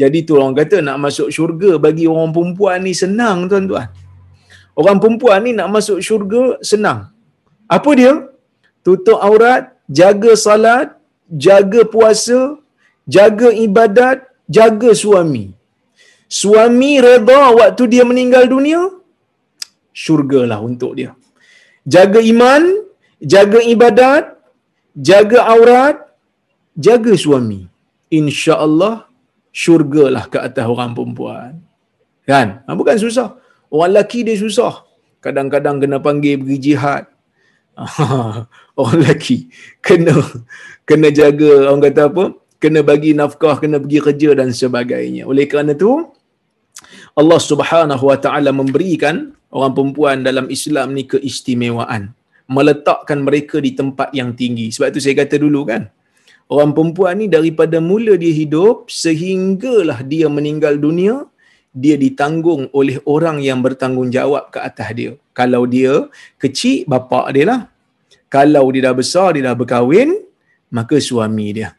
[0.00, 3.90] Jadi tu orang kata nak masuk syurga bagi orang perempuan ni senang tuan-tuan.
[4.78, 7.10] Orang perempuan ni nak masuk syurga senang.
[7.66, 8.12] Apa dia
[8.86, 9.62] tutup aurat
[9.98, 10.88] jaga salat
[11.46, 12.40] jaga puasa
[13.16, 14.18] jaga ibadat
[14.56, 15.46] jaga suami.
[16.40, 18.80] Suami redha waktu dia meninggal dunia
[20.04, 21.12] syurgalah untuk dia.
[21.94, 22.62] Jaga iman
[23.34, 24.24] jaga ibadat
[25.10, 25.96] jaga aurat
[26.86, 27.62] jaga suami.
[28.14, 29.10] insya-Allah
[29.50, 31.52] syurgalah ke atas orang perempuan.
[32.28, 32.62] Kan?
[32.62, 33.28] Ha, bukan susah.
[33.74, 34.86] Orang lelaki dia susah.
[35.24, 37.10] Kadang-kadang kena panggil pergi jihad
[38.78, 39.50] orang lelaki.
[39.82, 40.14] Kena
[40.88, 42.24] kena jaga orang kata apa?
[42.62, 45.28] Kena bagi nafkah kena pergi kerja dan sebagainya.
[45.28, 46.10] Oleh kerana tu
[47.14, 52.14] Allah Subhanahu Wa Taala memberikan orang perempuan dalam Islam ni keistimewaan.
[52.44, 54.68] Meletakkan mereka di tempat yang tinggi.
[54.68, 55.88] Sebab tu saya kata dulu kan
[56.50, 61.24] orang perempuan ni daripada mula dia hidup sehinggalah dia meninggal dunia
[61.74, 65.10] dia ditanggung oleh orang yang bertanggungjawab ke atas dia.
[65.34, 66.06] Kalau dia
[66.38, 67.60] kecil bapa dia lah.
[68.30, 70.14] Kalau dia dah besar dia dah berkahwin
[70.70, 71.74] maka suami dia.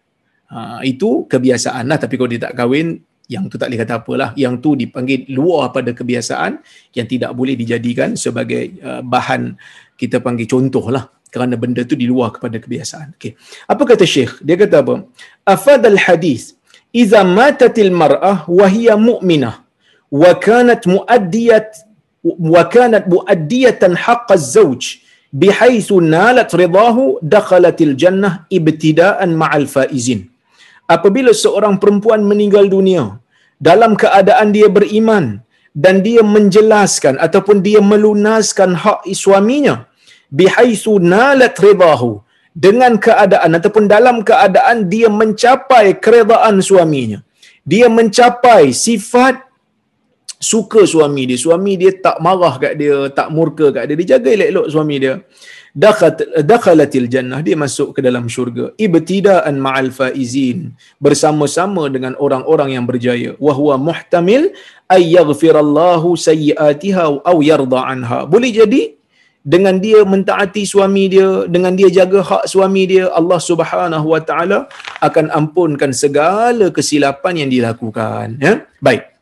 [0.51, 1.95] Ha, itu kebiasaan lah.
[1.95, 2.99] Tapi kalau dia tak kahwin
[3.31, 4.29] yang tu tak boleh kata apalah.
[4.36, 6.60] Yang tu dipanggil luar pada kebiasaan
[6.91, 9.55] yang tidak boleh dijadikan sebagai uh, bahan
[9.95, 11.08] kita panggil contoh lah.
[11.31, 13.15] Kerana benda tu di luar kepada kebiasaan.
[13.15, 13.36] Okay.
[13.67, 14.43] apa kata syekh?
[14.43, 15.08] Dia kata apa?
[15.47, 16.55] Afadal hadis
[16.95, 19.64] iza matatil mar'ah wa hiya mu'minah
[20.93, 21.69] muaddiyat
[22.54, 24.84] wa kanat muaddiyatan haqq az-zawj
[25.41, 27.04] bihaythu nalat ridahu
[27.36, 30.21] dakhalatil jannah ibtida'an ma'al faizin.
[30.95, 33.04] Apabila seorang perempuan meninggal dunia
[33.67, 35.25] dalam keadaan dia beriman
[35.84, 39.75] dan dia menjelaskan ataupun dia melunaskan hak suaminya
[40.39, 42.12] bihaisu nalat ridahu
[42.65, 47.19] dengan keadaan ataupun dalam keadaan dia mencapai keredaan suaminya
[47.71, 49.36] dia mencapai sifat
[50.39, 54.29] suka suami dia suami dia tak marah kat dia tak murka kat dia dia jaga
[54.35, 55.15] elok-elok suami dia.
[55.75, 58.71] Dakhalatil jannah dia masuk ke dalam syurga.
[58.79, 60.71] Ibtidaan ma'al faizin
[61.03, 63.35] bersama-sama dengan orang-orang yang berjaya.
[63.35, 64.55] Wa huwa muhtamil
[64.87, 68.23] ay yaghfirallahu sayyiatiha aw yarda anha.
[68.23, 68.95] Boleh jadi
[69.43, 74.71] dengan dia mentaati suami dia dengan dia jaga hak suami dia Allah Subhanahu wa taala
[75.03, 78.63] akan ampunkan segala kesilapan yang dilakukan ya?
[78.79, 79.14] Baik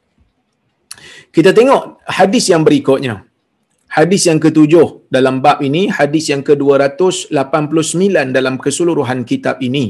[1.36, 1.82] kita tengok
[2.18, 3.14] hadis yang berikutnya
[3.98, 4.86] hadis yang ketujuh
[5.16, 9.84] dalam bab ini hadis yang ke-289 dalam keseluruhan kitab ini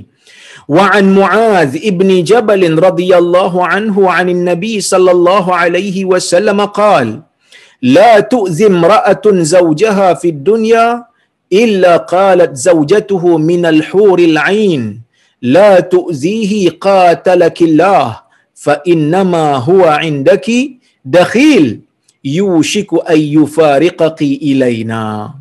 [0.76, 7.28] wa an muaz ibni jabal radhiyallahu anhu anin nabi sallallahu alaihi wasallam qala
[7.82, 11.04] لا تؤذي امرأة زوجها في الدنيا
[11.52, 14.82] إلا قالت زوجته من الحور العين
[15.42, 18.20] لا تؤذيه قاتلك الله
[18.54, 20.48] فإنما هو عندك
[21.05, 21.83] dakhil
[22.23, 25.35] yushiku an yufariqaki ilaina.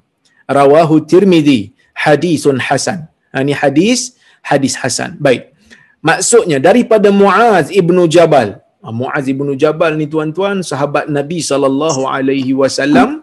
[0.51, 1.73] Rawahu tirmidhi.
[1.95, 3.07] Hadisun hasan.
[3.31, 5.15] Ha, Ini hadis hadis hasan.
[5.23, 5.55] Baik.
[6.03, 8.59] Maksudnya daripada muaz ibnu jabal.
[8.83, 13.23] Ha, muaz ibnu jabal ni tuan-tuan sahabat nabi sallallahu alaihi wasallam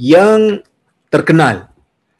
[0.00, 0.64] yang
[1.12, 1.68] terkenal.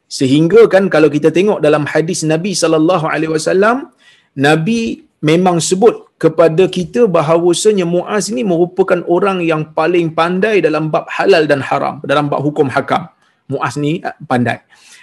[0.06, 3.90] Sehingga kan kalau kita tengok dalam hadis nabi sallallahu alaihi wasallam
[4.36, 11.04] nabi memang sebut kepada kita bahawasanya Muaz ni merupakan orang yang paling pandai dalam bab
[11.16, 13.04] halal dan haram, dalam bab hukum hakam.
[13.52, 14.58] Muaz ni ah, pandai.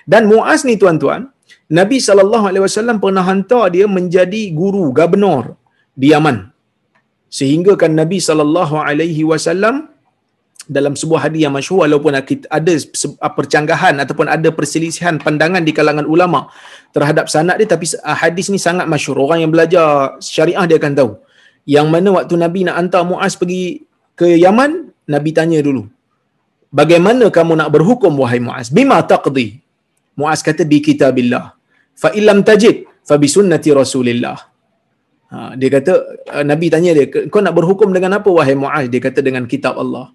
[0.10, 1.30] Dan Muaz ni tuan-tuan,
[1.80, 5.56] Nabi sallallahu alaihi wasallam pernah hantar dia menjadi guru, gubernur
[5.96, 6.54] di Yaman
[7.38, 9.90] sehingga kan Nabi sallallahu alaihi wasallam
[10.68, 12.74] dalam sebuah hadis yang masyhur walaupun ada
[13.36, 16.48] percanggahan ataupun ada perselisihan pandangan di kalangan ulama
[16.96, 19.20] terhadap sanad dia tapi ah, hadis ni sangat masyhur.
[19.20, 21.12] Orang yang belajar syariah dia akan tahu.
[21.64, 23.88] Yang mana waktu Nabi nak hantar Muaz pergi
[24.20, 25.88] ke Yaman Nabi tanya dulu
[26.74, 28.74] bagaimana kamu nak berhukum wahai Muaz?
[28.74, 29.62] Bima taqdi.
[30.18, 31.54] Muaz kata bi kitabillah.
[31.94, 34.38] Fa illam tajid fa bi sunnati rasulillah.
[35.34, 35.94] Ha, dia kata
[36.34, 38.86] uh, Nabi tanya dia, kau nak berhukum dengan apa wahai Muaz?
[38.90, 40.10] Dia kata dengan kitab Allah.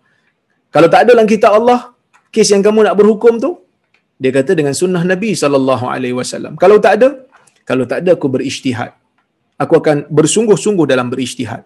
[0.74, 1.80] Kalau tak ada dalam kitab Allah,
[2.34, 3.50] kes yang kamu nak berhukum tu,
[4.22, 6.54] dia kata dengan sunnah Nabi sallallahu alaihi wasallam.
[6.62, 7.08] Kalau tak ada,
[7.68, 8.92] kalau tak ada aku berijtihad.
[9.62, 11.62] Aku akan bersungguh-sungguh dalam berijtihad.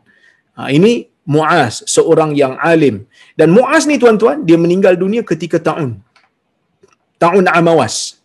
[0.57, 3.07] Ha, ini Muaz seorang yang alim
[3.39, 6.03] dan Muaz ni tuan-tuan dia meninggal dunia ketika tahun
[7.23, 8.19] tahun Amawas.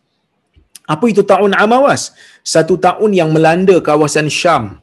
[0.94, 2.18] Apa itu tahun Amawas?
[2.42, 4.82] Satu tahun yang melanda kawasan Syam.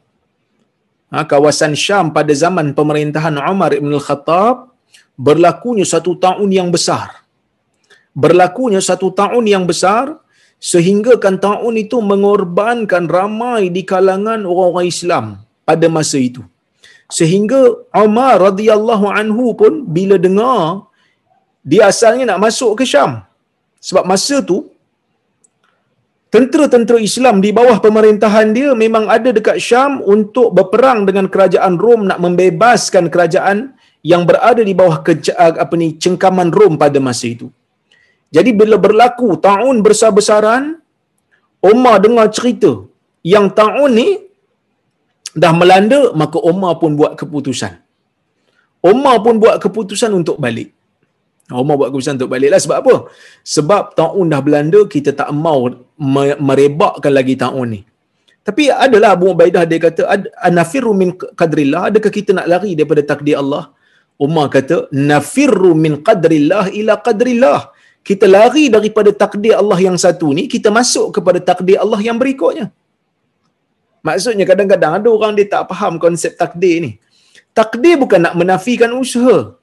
[1.11, 4.74] Ha, kawasan Syam pada zaman pemerintahan Umar Ibn Al-Khattab
[5.27, 7.09] berlakunya satu tahun yang besar.
[8.15, 10.19] Berlakunya satu tahun yang besar
[10.73, 15.25] sehingga kan tahun itu mengorbankan ramai di kalangan orang-orang Islam
[15.69, 16.43] pada masa itu.
[17.17, 17.61] Sehingga
[18.05, 20.89] Umar radhiyallahu anhu pun bila dengar
[21.65, 23.13] dia asalnya nak masuk ke Syam.
[23.89, 24.59] Sebab masa tu
[26.35, 32.09] tentera-tentera Islam di bawah pemerintahan dia memang ada dekat Syam untuk berperang dengan kerajaan Rom
[32.11, 33.59] nak membebaskan kerajaan
[34.11, 35.13] yang berada di bawah ke,
[35.65, 37.49] apa ni cengkaman Rom pada masa itu.
[38.37, 40.65] Jadi bila berlaku tahun besar-besaran
[41.73, 42.73] Umar dengar cerita
[43.35, 44.09] yang tahun ni
[45.43, 47.75] dah melanda maka Umar pun buat keputusan.
[48.93, 50.69] Umar pun buat keputusan untuk balik.
[51.63, 52.95] Umar buat keputusan untuk baliklah sebab apa?
[53.57, 55.69] Sebab tahun dah Belanda kita tak mau
[56.49, 57.81] merebakkan lagi tahun ni.
[58.49, 60.03] Tapi adalah Abu Ubaidah dia kata
[60.49, 63.65] anafirru min qadrillah adakah kita nak lari daripada takdir Allah?
[64.15, 67.61] Umar kata nafirru min qadrillah ila qadrillah.
[68.09, 72.69] Kita lari daripada takdir Allah yang satu ni kita masuk kepada takdir Allah yang berikutnya.
[74.05, 76.91] Maksudnya kadang-kadang ada orang dia tak faham konsep takdir ni.
[77.57, 79.57] Takdir bukan nak menafikan usaha.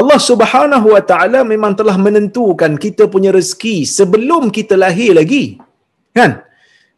[0.00, 5.58] Allah Subhanahu Wa Taala memang telah menentukan kita punya rezeki sebelum kita lahir lagi.
[6.14, 6.42] Kan?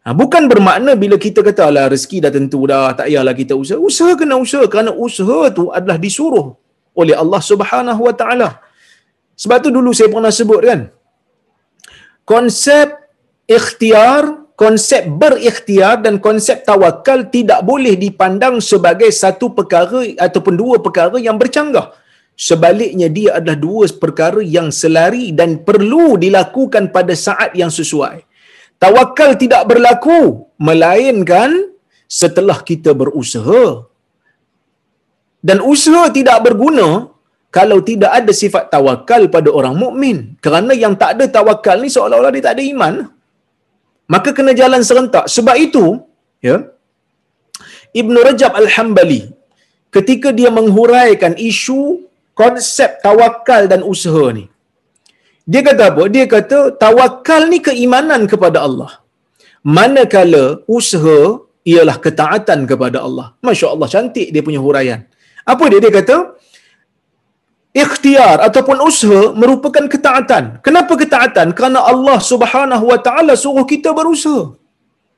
[0.03, 3.79] Ha, bukan bermakna bila kita kata lah rezeki dah tentu dah, tak payahlah kita usaha.
[3.79, 6.59] Usaha kena usaha kerana usaha tu adalah disuruh
[6.99, 8.49] oleh Allah Subhanahu Wa Taala.
[9.39, 10.81] Sebab tu dulu saya pernah sebut kan.
[12.27, 12.89] Konsep
[13.47, 21.17] ikhtiar, konsep berikhtiar dan konsep tawakal tidak boleh dipandang sebagai satu perkara ataupun dua perkara
[21.23, 21.95] yang bercanggah.
[22.35, 28.32] Sebaliknya dia adalah dua perkara yang selari dan perlu dilakukan pada saat yang sesuai.
[28.83, 30.19] Tawakal tidak berlaku
[30.69, 31.51] melainkan
[32.21, 33.65] setelah kita berusaha.
[35.49, 36.89] Dan usaha tidak berguna
[37.57, 40.19] kalau tidak ada sifat tawakal pada orang mukmin.
[40.45, 42.95] Kerana yang tak ada tawakal ni seolah-olah dia tak ada iman.
[44.13, 45.25] Maka kena jalan serentak.
[45.35, 45.85] Sebab itu,
[46.49, 46.57] ya,
[48.01, 49.23] Ibn Rajab Al-Hambali
[49.97, 51.81] ketika dia menghuraikan isu
[52.41, 54.52] konsep tawakal dan usaha ni.
[55.43, 56.03] Dia kata apa?
[56.15, 59.03] Dia kata tawakal ni keimanan kepada Allah.
[59.77, 63.27] Manakala usaha ialah ketaatan kepada Allah.
[63.47, 65.01] Masya Allah cantik dia punya huraian.
[65.53, 65.83] Apa dia?
[65.83, 66.17] Dia kata
[67.83, 70.63] ikhtiar ataupun usaha merupakan ketaatan.
[70.67, 71.57] Kenapa ketaatan?
[71.57, 74.55] Kerana Allah Subhanahu Wa Taala suruh kita berusaha.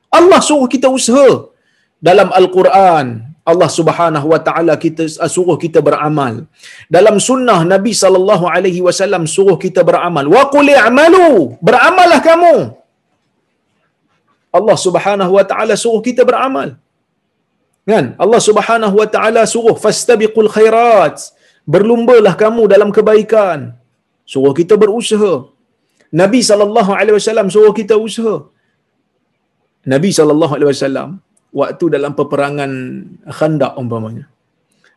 [0.09, 1.51] Allah suruh kita usaha.
[2.07, 6.35] Dalam Al-Quran, Allah Subhanahu Wa Taala kita uh, suruh kita beramal.
[6.95, 10.25] Dalam sunnah Nabi sallallahu alaihi wasallam suruh kita beramal.
[10.35, 11.29] Wa qul i'malu,
[11.67, 12.55] beramallah kamu.
[14.57, 16.69] Allah Subhanahu Wa Taala suruh kita beramal.
[17.91, 18.05] Kan?
[18.23, 21.17] Allah Subhanahu Wa Taala suruh fastabiqul khairat.
[21.73, 23.59] Berlumbalah kamu dalam kebaikan.
[24.33, 25.33] Suruh kita berusaha.
[26.21, 28.35] Nabi sallallahu alaihi wasallam suruh kita usaha.
[29.93, 31.09] Nabi sallallahu alaihi wasallam
[31.55, 32.71] waktu dalam peperangan
[33.31, 34.27] Khandaq umpamanya.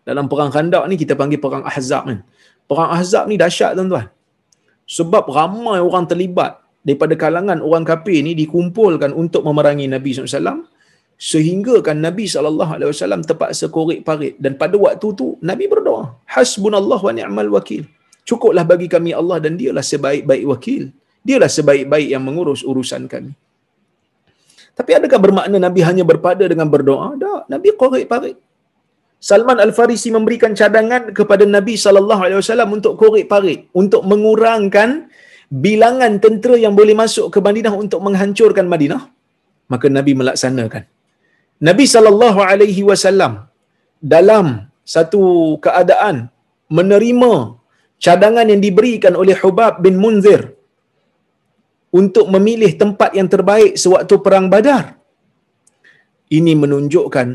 [0.02, 2.18] Dalam perang Khandaq ni kita panggil perang Ahzab kan.
[2.66, 4.10] Perang Ahzab ni dahsyat tuan-tuan.
[4.88, 10.64] Sebab ramai orang terlibat daripada kalangan orang kafir ni dikumpulkan untuk memerangi Nabi SAW
[11.18, 17.12] sehingga kan Nabi SAW terpaksa korek parit dan pada waktu tu Nabi berdoa hasbunallah wa
[17.12, 17.82] ni'mal wakil
[18.22, 20.94] cukuplah bagi kami Allah dan dialah sebaik-baik wakil
[21.26, 23.34] dialah sebaik-baik yang mengurus urusan kami
[24.78, 27.08] tapi adakah bermakna Nabi hanya berpada dengan berdoa?
[27.22, 27.40] Tak.
[27.52, 28.36] Nabi korek parit.
[29.28, 35.10] Salman Al-Farisi memberikan cadangan kepada Nabi sallallahu alaihi wasallam untuk korek parit, untuk mengurangkan
[35.50, 39.02] bilangan tentera yang boleh masuk ke Madinah untuk menghancurkan Madinah.
[39.72, 40.82] Maka Nabi melaksanakan.
[41.68, 43.50] Nabi sallallahu alaihi wasallam
[43.98, 46.30] dalam satu keadaan
[46.70, 47.32] menerima
[47.98, 50.54] cadangan yang diberikan oleh Hubab bin Munzir
[51.88, 54.96] untuk memilih tempat yang terbaik sewaktu perang Badar.
[56.28, 57.28] Ini menunjukkan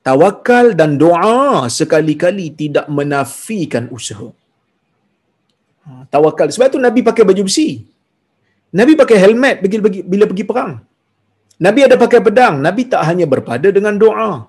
[0.00, 4.32] tawakal dan doa sekali-kali tidak menafikan usaha.
[5.84, 6.48] Ha, tawakal.
[6.48, 7.84] Sebab tu Nabi pakai baju besi.
[8.72, 9.60] Nabi pakai helmet
[10.08, 10.80] bila pergi perang.
[11.60, 12.64] Nabi ada pakai pedang.
[12.64, 14.48] Nabi tak hanya berpada dengan doa.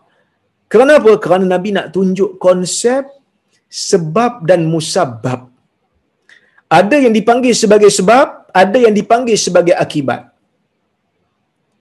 [0.72, 1.20] Kerana apa?
[1.20, 3.04] Kerana Nabi nak tunjuk konsep
[3.68, 5.52] sebab dan musabab.
[6.72, 10.22] Ada yang dipanggil sebagai sebab, ada yang dipanggil sebagai akibat.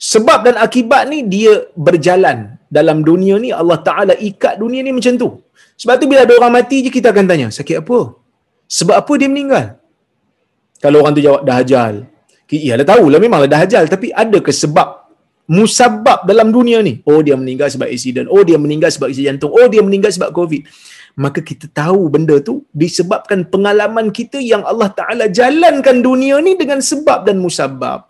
[0.01, 5.14] Sebab dan akibat ni dia berjalan dalam dunia ni Allah Taala ikat dunia ni macam
[5.23, 5.29] tu.
[5.81, 7.99] Sebab tu bila ada orang mati je kita akan tanya, sakit apa?
[8.79, 9.66] Sebab apa dia meninggal?
[10.81, 11.95] Kalau orang tu jawab dah ajal.
[12.51, 14.89] Iyalah tahulah memanglah dah ajal tapi ada ke sebab
[15.51, 17.03] musabab dalam dunia ni?
[17.11, 18.27] Oh dia meninggal sebab accident.
[18.31, 19.53] Oh dia meninggal sebab isi jantung.
[19.55, 20.62] Oh dia meninggal sebab covid.
[21.18, 26.78] Maka kita tahu benda tu disebabkan pengalaman kita yang Allah Taala jalankan dunia ni dengan
[26.78, 28.06] sebab dan musabab.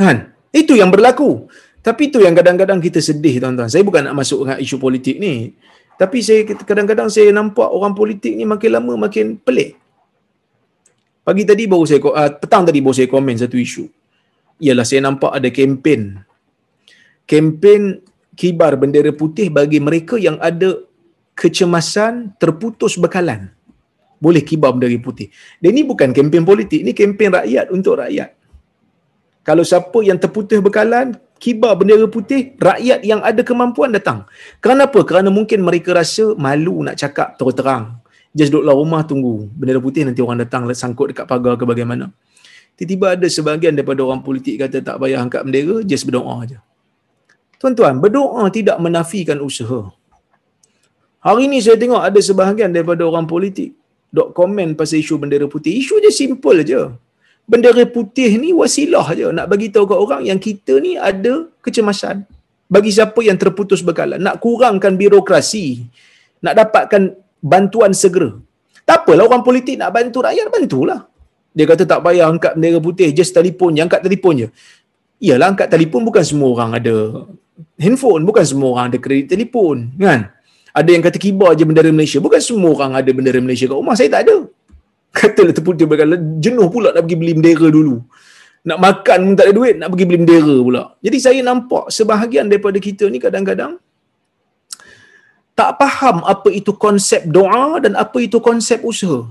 [0.00, 0.32] Kan?
[0.52, 1.48] Itu yang berlaku.
[1.82, 3.66] Tapi itu yang kadang-kadang kita sedih tuan-tuan.
[3.66, 5.52] Saya bukan nak masuk dengan isu politik ni.
[5.98, 9.76] Tapi saya kadang-kadang saya nampak orang politik ni makin lama makin pelik.
[11.22, 13.86] Pagi tadi baru saya uh, petang tadi baru saya komen satu isu.
[14.62, 16.22] Ialah saya nampak ada kempen.
[17.26, 18.02] Kempen
[18.34, 20.82] kibar bendera putih bagi mereka yang ada
[21.42, 23.50] kecemasan terputus bekalan.
[24.22, 25.34] Boleh kibar bendera putih.
[25.58, 28.38] Dan ini bukan kempen politik, ini kempen rakyat untuk rakyat.
[29.42, 34.30] Kalau siapa yang terputus bekalan, kibar bendera putih, rakyat yang ada kemampuan datang.
[34.62, 35.02] Kenapa?
[35.02, 37.98] Kerana mungkin mereka rasa malu nak cakap terang-terang.
[38.30, 42.14] Just duduklah rumah tunggu bendera putih nanti orang datang sangkut dekat pagar ke bagaimana.
[42.78, 46.62] Tiba-tiba ada sebahagian daripada orang politik kata tak payah angkat bendera, just berdoa aja.
[47.58, 49.90] Tuan-tuan, berdoa tidak menafikan usaha.
[51.22, 53.70] Hari ini saya tengok ada sebahagian daripada orang politik
[54.10, 55.72] dok komen pasal isu bendera putih.
[55.78, 56.90] Isu dia simple aja
[57.46, 62.26] bendera putih ni wasilah je nak bagi tahu kat orang yang kita ni ada kecemasan.
[62.66, 64.18] Bagi siapa yang terputus bekalan.
[64.18, 65.84] Nak kurangkan birokrasi.
[66.42, 67.02] Nak dapatkan
[67.38, 68.32] bantuan segera.
[68.82, 71.00] Tak apalah orang politik nak bantu rakyat bantulah.
[71.52, 74.48] Dia kata tak payah angkat bendera putih just telefon je angkat telefon je.
[75.22, 76.94] Iyalah angkat telefon bukan semua orang ada
[77.78, 80.32] handphone bukan semua orang ada kredit telefon kan
[80.72, 83.96] ada yang kata kibar je bendera Malaysia bukan semua orang ada bendera Malaysia kat rumah
[83.96, 84.36] saya tak ada
[85.18, 88.00] Katalah terputih berkala, jenuh pula nak pergi beli bendera dulu.
[88.64, 90.82] Nak makan pun tak ada duit, nak pergi beli bendera pula.
[91.04, 93.76] Jadi saya nampak sebahagian daripada kita ni kadang-kadang
[95.52, 99.28] tak faham apa itu konsep doa dan apa itu konsep usaha.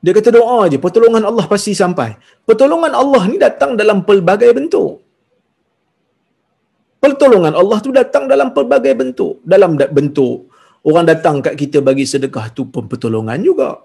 [0.00, 2.16] Dia kata doa aje, pertolongan Allah pasti sampai.
[2.48, 5.04] Pertolongan Allah ni datang dalam pelbagai bentuk.
[7.00, 9.40] Pertolongan Allah tu datang dalam pelbagai bentuk.
[9.42, 10.52] Dalam bentuk
[10.84, 13.80] orang datang kat kita bagi sedekah tu pun pertolongan juga.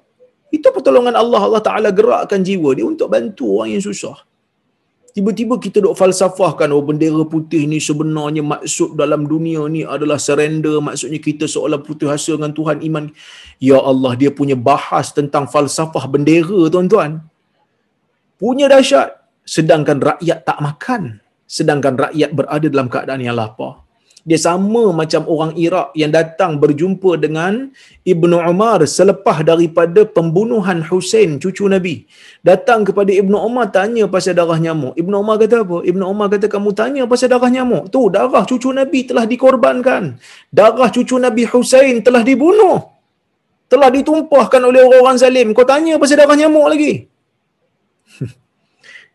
[0.52, 1.42] Itu pertolongan Allah.
[1.48, 4.20] Allah Ta'ala gerakkan jiwa dia untuk bantu orang yang susah.
[5.16, 10.84] Tiba-tiba kita duk falsafahkan, oh bendera putih ni sebenarnya maksud dalam dunia ni adalah surrender.
[10.84, 13.08] Maksudnya kita seolah putus asa dengan Tuhan iman.
[13.64, 17.24] Ya Allah, dia punya bahas tentang falsafah bendera tuan-tuan.
[18.36, 19.24] Punya dahsyat.
[19.48, 21.24] Sedangkan rakyat tak makan.
[21.46, 23.86] Sedangkan rakyat berada dalam keadaan yang lapar
[24.26, 27.70] dia sama macam orang Iraq yang datang berjumpa dengan
[28.02, 32.10] Ibnu Umar selepas daripada pembunuhan Hussein cucu Nabi.
[32.42, 34.98] Datang kepada Ibnu Umar tanya pasal darah nyamuk.
[34.98, 35.86] Ibnu Umar kata apa?
[35.86, 37.94] Ibnu Umar kata kamu tanya pasal darah nyamuk.
[37.94, 40.18] Tu darah cucu Nabi telah dikorbankan.
[40.50, 42.82] Darah cucu Nabi Hussein telah dibunuh.
[43.70, 45.54] Telah ditumpahkan oleh orang-orang zalim.
[45.54, 47.14] Kau tanya pasal darah nyamuk lagi.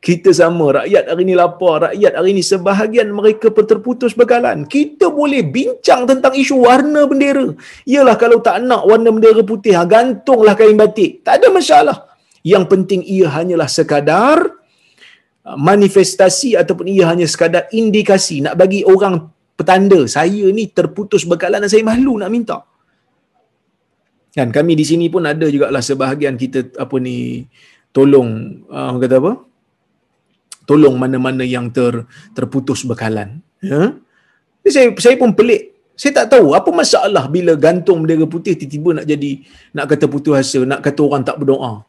[0.01, 4.65] Kita sama rakyat hari ini lapar rakyat hari ini sebahagian mereka terputus bekalan.
[4.65, 7.53] Kita boleh bincang tentang isu warna bendera.
[7.85, 11.21] Ialah kalau tak nak warna bendera putih ha, gantunglah kain batik.
[11.21, 11.97] Tak ada masalah.
[12.41, 14.57] Yang penting ia hanyalah sekadar
[15.45, 21.61] uh, manifestasi ataupun ia hanya sekadar indikasi nak bagi orang petanda saya ni terputus bekalan
[21.61, 22.65] dan saya malu nak minta.
[24.33, 27.45] Kan kami di sini pun ada jugalah sebahagian kita apa ni
[27.93, 29.50] tolong uh, kata apa
[30.71, 33.43] tolong mana-mana yang ter, terputus bekalan.
[33.59, 33.99] Ya?
[34.71, 35.75] Saya, saya pun pelik.
[35.99, 39.43] Saya tak tahu apa masalah bila gantung bendera putih tiba-tiba nak jadi
[39.75, 41.83] nak kata putus asa, nak kata orang tak berdoa.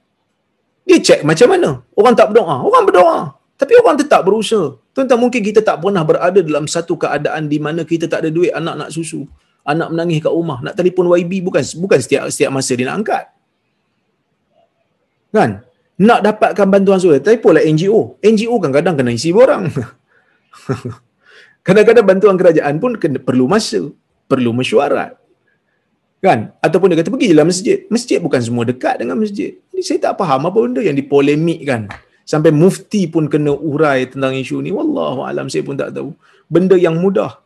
[0.82, 1.69] Dia cek macam mana?
[1.93, 2.55] Orang tak berdoa.
[2.65, 3.19] Orang berdoa.
[3.55, 4.82] Tapi orang tetap berusaha.
[4.97, 8.49] Tuan-tuan mungkin kita tak pernah berada dalam satu keadaan di mana kita tak ada duit
[8.51, 9.29] anak nak susu.
[9.61, 10.59] Anak menangis kat rumah.
[10.65, 13.23] Nak telefon YB bukan bukan setiap setiap masa dia nak angkat.
[15.32, 15.63] Kan?
[16.02, 19.70] Nak dapatkan bantuan sosial pula NGO NGO kan kadang kena isi borang.
[21.68, 23.86] Kadang-kadang bantuan kerajaan pun kena, perlu masa
[24.26, 25.14] perlu mesyuarat.
[26.22, 26.54] Kan?
[26.58, 27.86] Ataupun dia kata pergi dalam masjid.
[27.89, 29.58] Masjid bukan semua dekat dengan masjid.
[29.74, 31.89] Jadi saya tak faham apa benda yang dipolemikkan.
[32.26, 34.74] Sampai mufti pun kena urai tentang isu ni.
[34.74, 36.14] Wallahu alam saya pun tak tahu.
[36.49, 37.41] Benda yang mudah.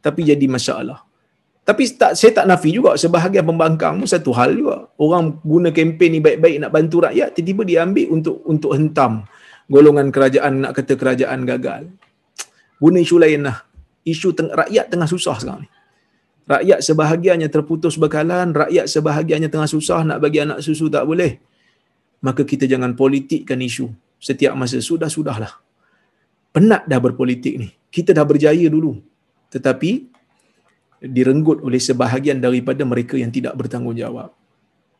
[0.00, 1.07] Tapi jadi masalah
[1.68, 4.88] tapi tak, saya tak nafi juga sebahagian pembangkang pun satu hal juga.
[4.96, 9.28] Orang guna kempen ni baik-baik nak bantu rakyat, tiba-tiba dia ambil untuk untuk hentam
[9.68, 11.92] golongan kerajaan nak kata kerajaan gagal.
[12.80, 13.68] Guna isu lain lah.
[14.00, 15.70] Isu teng- rakyat tengah susah sekarang ni.
[16.48, 21.36] Rakyat sebahagiannya terputus bekalan, rakyat sebahagiannya tengah susah nak bagi anak susu tak boleh.
[22.24, 24.80] Maka kita jangan politikkan isu setiap masa.
[24.80, 25.52] Sudah-sudahlah.
[26.48, 27.68] penat dah berpolitik ni.
[27.92, 28.96] Kita dah berjaya dulu.
[29.52, 30.17] Tetapi
[31.02, 34.30] direnggut oleh sebahagian daripada mereka yang tidak bertanggungjawab.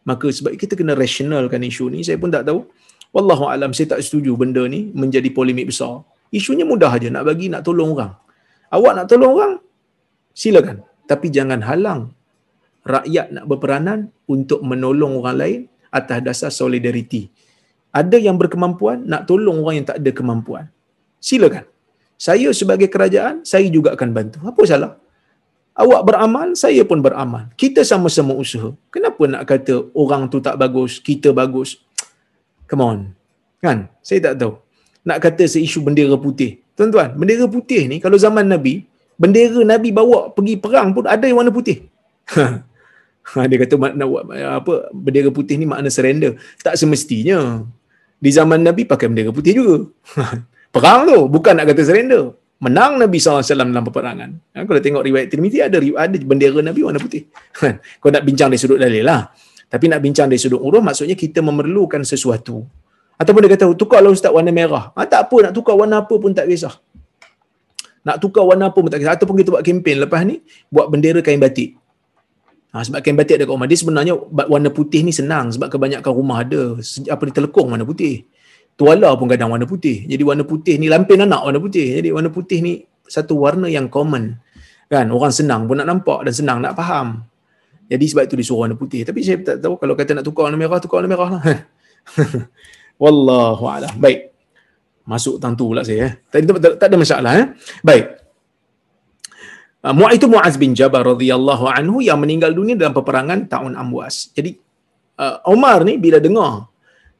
[0.07, 2.65] Maka sebab kita kena rationalkan isu ni, saya pun tak tahu.
[3.13, 6.05] Wallahu alam saya tak setuju benda ni menjadi polemik besar.
[6.29, 8.13] Isunya mudah aja nak bagi nak tolong orang.
[8.69, 9.55] Awak nak tolong orang?
[10.37, 10.85] Silakan.
[11.09, 12.13] Tapi jangan halang
[12.85, 17.33] rakyat nak berperanan untuk menolong orang lain atas dasar solidariti.
[17.93, 20.69] Ada yang berkemampuan nak tolong orang yang tak ada kemampuan.
[21.17, 21.65] Silakan.
[22.21, 24.39] Saya sebagai kerajaan, saya juga akan bantu.
[24.45, 25.01] Apa salah?
[25.79, 27.55] Awak beramal, saya pun beramal.
[27.55, 28.75] Kita sama-sama usaha.
[28.91, 31.79] Kenapa nak kata orang tu tak bagus, kita bagus?
[32.67, 32.99] Come on.
[33.63, 33.87] Kan?
[34.03, 34.59] Saya tak tahu.
[35.07, 36.59] Nak kata seisu bendera putih.
[36.75, 41.39] Tuan-tuan, bendera putih ni kalau zaman Nabi, bendera Nabi bawa pergi perang pun ada yang
[41.39, 41.87] warna putih.
[42.35, 44.05] Ha, dia kata makna
[44.59, 46.43] apa bendera putih ni makna surrender.
[46.59, 47.63] Tak semestinya.
[48.19, 49.77] Di zaman Nabi pakai bendera putih juga.
[50.75, 52.35] Perang tu bukan nak kata surrender.
[52.59, 54.31] Menang Nabi SAW dalam peperangan.
[54.59, 57.31] Ha, kalau tengok riwayat Tirmizi ada ada bendera Nabi warna putih.
[57.63, 59.31] Ha, kau nak bincang dari sudut dalil lah.
[59.71, 62.67] Tapi nak bincang dari sudut uruf maksudnya kita memerlukan sesuatu.
[63.15, 64.91] Ataupun dia kata tukarlah ustaz warna merah.
[64.99, 66.75] Ha, tak apa nak tukar warna apa pun tak kisah.
[68.03, 69.15] Nak tukar warna apa pun tak kisah.
[69.15, 71.79] Ataupun kita buat kempen lepas ni buat bendera kain batik.
[72.75, 73.71] Ha, sebab kain batik ada kat rumah.
[73.71, 74.19] Dia sebenarnya
[74.51, 76.75] warna putih ni senang sebab kebanyakan rumah ada
[77.07, 78.27] apa di telekong warna putih.
[78.79, 80.07] Tuala pun kadang warna putih.
[80.07, 81.99] Jadi warna putih ni lampin anak warna putih.
[81.99, 82.73] Jadi warna putih ni
[83.11, 84.39] satu warna yang common.
[84.87, 85.11] Kan?
[85.11, 87.27] Orang senang pun nak nampak dan senang nak faham.
[87.91, 89.03] Jadi sebab itu disuruh warna putih.
[89.03, 91.43] Tapi saya tak tahu kalau kata nak tukar warna merah, tukar warna merah lah.
[93.03, 93.99] Wallahu a'lam.
[93.99, 94.31] Baik.
[95.03, 96.07] Masuk tang tu pula saya.
[96.07, 96.13] Eh.
[96.31, 97.33] Tak, tak, tak ada masalah.
[97.35, 97.47] Eh.
[97.83, 98.05] Baik.
[99.83, 104.31] Uh, Mu'ad itu Mu'az bin Jabal radhiyallahu anhu yang meninggal dunia dalam peperangan tahun Amwas.
[104.37, 104.55] Jadi
[105.19, 106.71] uh, Umar ni bila dengar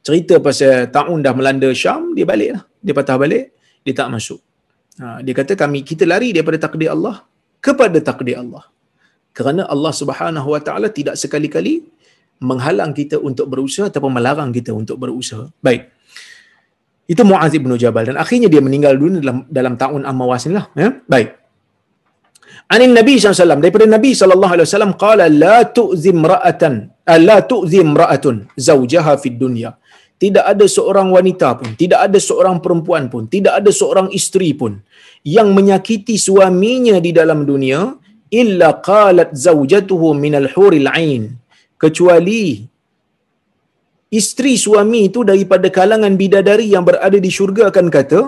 [0.05, 2.63] cerita pasal tahun dah melanda Syam, dia balik lah.
[2.79, 3.51] Dia patah balik,
[3.83, 4.39] dia tak masuk.
[4.99, 7.23] Uh, dia kata kami kita lari daripada takdir Allah
[7.63, 8.67] kepada takdir Allah.
[9.31, 11.87] Kerana Allah Subhanahu Wa Taala tidak sekali-kali
[12.43, 15.47] menghalang kita untuk berusaha ataupun melarang kita untuk berusaha.
[15.63, 15.91] Baik.
[17.09, 20.65] Itu Mu'az bin Jabal dan akhirnya dia meninggal dunia dalam dalam tahun Amwas ni lah.
[20.77, 20.89] Ya?
[21.09, 21.39] Baik.
[22.69, 29.17] Anin Nabi SAW daripada Nabi SAW qala la tu'zi imra'atan eh, la tu'zi imra'atun zawjaha
[29.17, 29.73] fid dunya
[30.23, 34.73] tidak ada seorang wanita pun tidak ada seorang perempuan pun tidak ada seorang isteri pun
[35.35, 37.79] yang menyakiti suaminya di dalam dunia
[38.41, 41.23] illa qalat zawjatuhu minal huril ain.
[41.81, 42.43] Kecuali
[44.19, 48.21] isteri suami itu daripada kalangan bidadari yang berada di syurga akan kata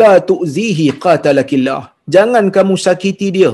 [0.00, 1.82] la tu'zihi qatalakillah.
[2.14, 3.52] Jangan kamu sakiti dia.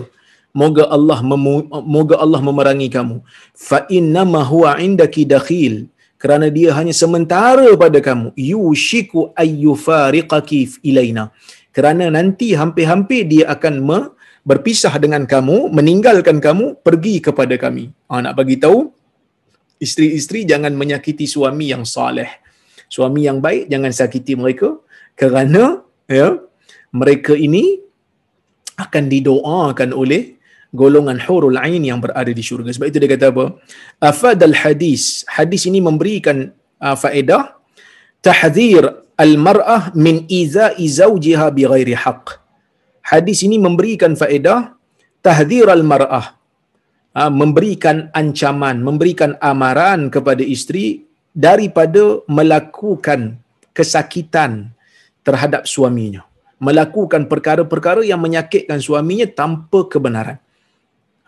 [0.52, 3.24] Moga Allah moga Allah memerangi kamu.
[3.56, 5.88] Fa inna ma huwa indaki dakhil
[6.22, 8.30] kerana dia hanya sementara pada kamu.
[8.38, 11.34] Yushiku ayyufariqaki ilaina.
[11.74, 14.10] Kerana nanti hampir-hampir dia akan me-
[14.46, 17.90] berpisah dengan kamu meninggalkan kamu pergi kepada kami.
[18.10, 18.90] Ha, nak bagi tahu
[19.82, 22.30] isteri-isteri jangan menyakiti suami yang saleh.
[22.86, 24.78] Suami yang baik jangan sakiti mereka.
[25.18, 26.38] Kerana ya
[26.94, 27.82] mereka ini
[28.78, 30.38] akan didoakan oleh
[30.72, 32.72] golongan hurul ain yang berada di syurga.
[32.72, 33.44] Sebab itu dia kata apa?
[34.00, 35.22] Afadal hadis.
[35.28, 36.50] Hadis ini memberikan
[36.80, 37.56] uh, faedah
[38.24, 38.88] tahdhir
[39.20, 42.40] al-mar'ah min iza'i zawjiha bighairi haqq.
[43.04, 44.72] Hadis ini memberikan faedah
[45.20, 46.40] tahdhir al-mar'ah.
[47.12, 51.04] Uh, memberikan ancaman, memberikan amaran kepada isteri
[51.36, 53.36] daripada melakukan
[53.76, 54.72] kesakitan
[55.20, 56.24] terhadap suaminya
[56.62, 60.38] melakukan perkara-perkara yang menyakitkan suaminya tanpa kebenaran.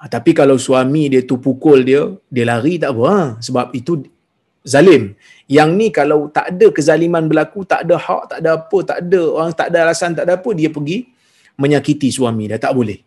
[0.05, 3.05] Ha, tapi kalau suami dia tu pukul dia, dia lari tak apa.
[3.09, 3.19] Ha?
[3.41, 4.05] Sebab itu
[4.61, 5.17] zalim.
[5.49, 9.21] Yang ni kalau tak ada kezaliman berlaku, tak ada hak, tak ada apa, tak ada
[9.33, 11.09] orang, tak ada alasan, tak ada apa, dia pergi
[11.57, 12.61] menyakiti suami dia.
[12.61, 13.01] Tak boleh.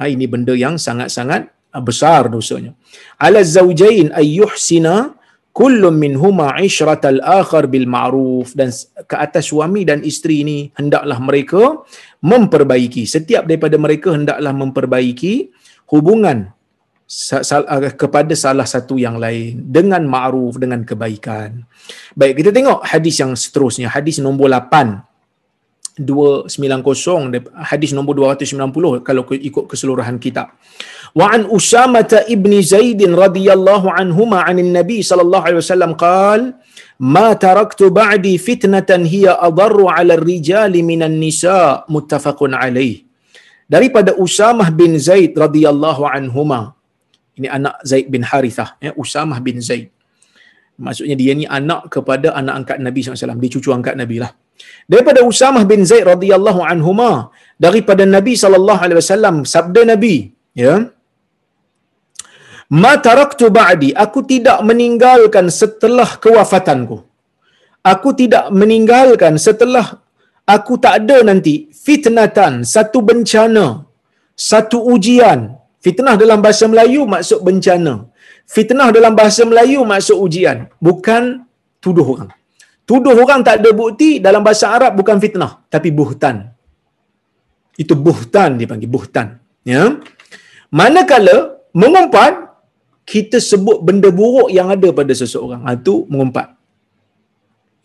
[0.00, 1.52] Ha, ini benda yang sangat-sangat
[1.84, 2.72] besar dosanya.
[3.20, 5.18] Ala zawjain ayyuhsina
[5.52, 8.72] kullum minhuma ishratal akhar bil ma'ruf dan
[9.04, 11.82] ke atas suami dan isteri ini hendaklah mereka
[12.22, 15.50] memperbaiki setiap daripada mereka hendaklah memperbaiki
[15.88, 16.52] hubungan
[17.08, 21.64] uh, kepada salah satu yang lain dengan ma'ruf dengan kebaikan.
[22.12, 23.88] Baik, kita tengok hadis yang seterusnya.
[23.88, 25.08] Hadis nombor 8.
[25.98, 26.54] 290
[27.58, 30.54] hadis nombor 290 kalau ikut keseluruhan kitab.
[31.10, 36.54] Wa an Usama ibn Zaid radhiyallahu anhuma anin Nabi sallallahu alaihi wasallam qal
[37.02, 43.07] ma taraktu ba'di fitnatan hiya adarru 'ala ar-rijali minan nisa muttafaqun alaih
[43.74, 46.60] daripada Usamah bin Zaid radhiyallahu anhuma.
[47.38, 49.88] Ini anak Zaid bin Harithah, ya, Usamah bin Zaid.
[50.86, 53.38] Maksudnya dia ni anak kepada anak angkat Nabi SAW.
[53.42, 54.32] Dia cucu angkat Nabi lah.
[54.92, 57.10] Daripada Usamah bin Zaid radhiyallahu anhuma
[57.66, 60.16] daripada Nabi wasallam sabda Nabi
[60.62, 60.74] ya
[62.80, 66.96] Ma taraktu ba'di aku tidak meninggalkan setelah kewafatanku.
[67.92, 69.86] Aku tidak meninggalkan setelah
[70.54, 73.66] aku tak ada nanti fitnatan satu bencana
[74.38, 75.58] satu ujian.
[75.84, 77.94] Fitnah dalam bahasa Melayu maksud bencana.
[78.54, 81.22] Fitnah dalam bahasa Melayu maksud ujian bukan
[81.82, 82.30] tuduh orang.
[82.88, 86.36] Tuduh orang tak ada bukti dalam bahasa Arab bukan fitnah tapi buhtan.
[87.82, 89.26] Itu buhtan dipanggil buhtan
[89.62, 89.82] ya.
[90.78, 91.36] Manakala
[91.74, 92.32] mengumpat
[93.06, 95.62] kita sebut benda buruk yang ada pada seseorang.
[95.74, 96.46] Itu ha, mengumpat.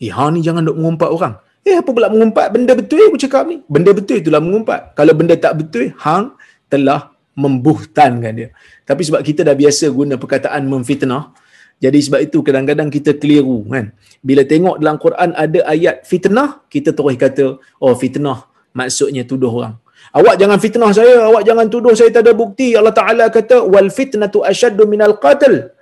[0.02, 1.34] Eh ha ni jangan duk mengumpat orang
[1.64, 3.64] eh apa pula mengumpat benda betul aku cakap ni?
[3.66, 4.92] Benda betul itulah mengumpat.
[4.92, 6.36] Kalau benda tak betul hang
[6.68, 8.48] telah membuhtankan dia.
[8.84, 11.34] Tapi sebab kita dah biasa guna perkataan memfitnah
[11.82, 13.90] jadi sebab itu kadang-kadang kita keliru kan?
[14.22, 19.76] Bila tengok dalam Quran ada ayat fitnah kita terus kata oh fitnah maksudnya tuduh orang.
[20.14, 22.72] Awak jangan fitnah saya awak jangan tuduh saya tak ada bukti.
[22.78, 25.74] Allah Taala kata wal fitnatu asyaddu minal qatl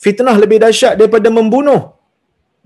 [0.00, 1.92] fitnah lebih dahsyat daripada membunuh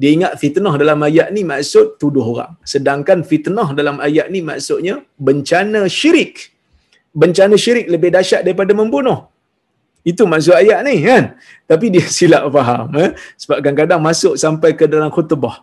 [0.00, 2.52] dia ingat fitnah dalam ayat ni maksud tuduh orang.
[2.72, 4.94] Sedangkan fitnah dalam ayat ni maksudnya
[5.26, 6.50] bencana syirik.
[7.14, 9.30] Bencana syirik lebih dahsyat daripada membunuh.
[10.02, 11.38] Itu maksud ayat ni kan?
[11.70, 13.10] Tapi dia silap faham eh?
[13.38, 15.62] sebab kadang-kadang masuk sampai ke dalam khutbah.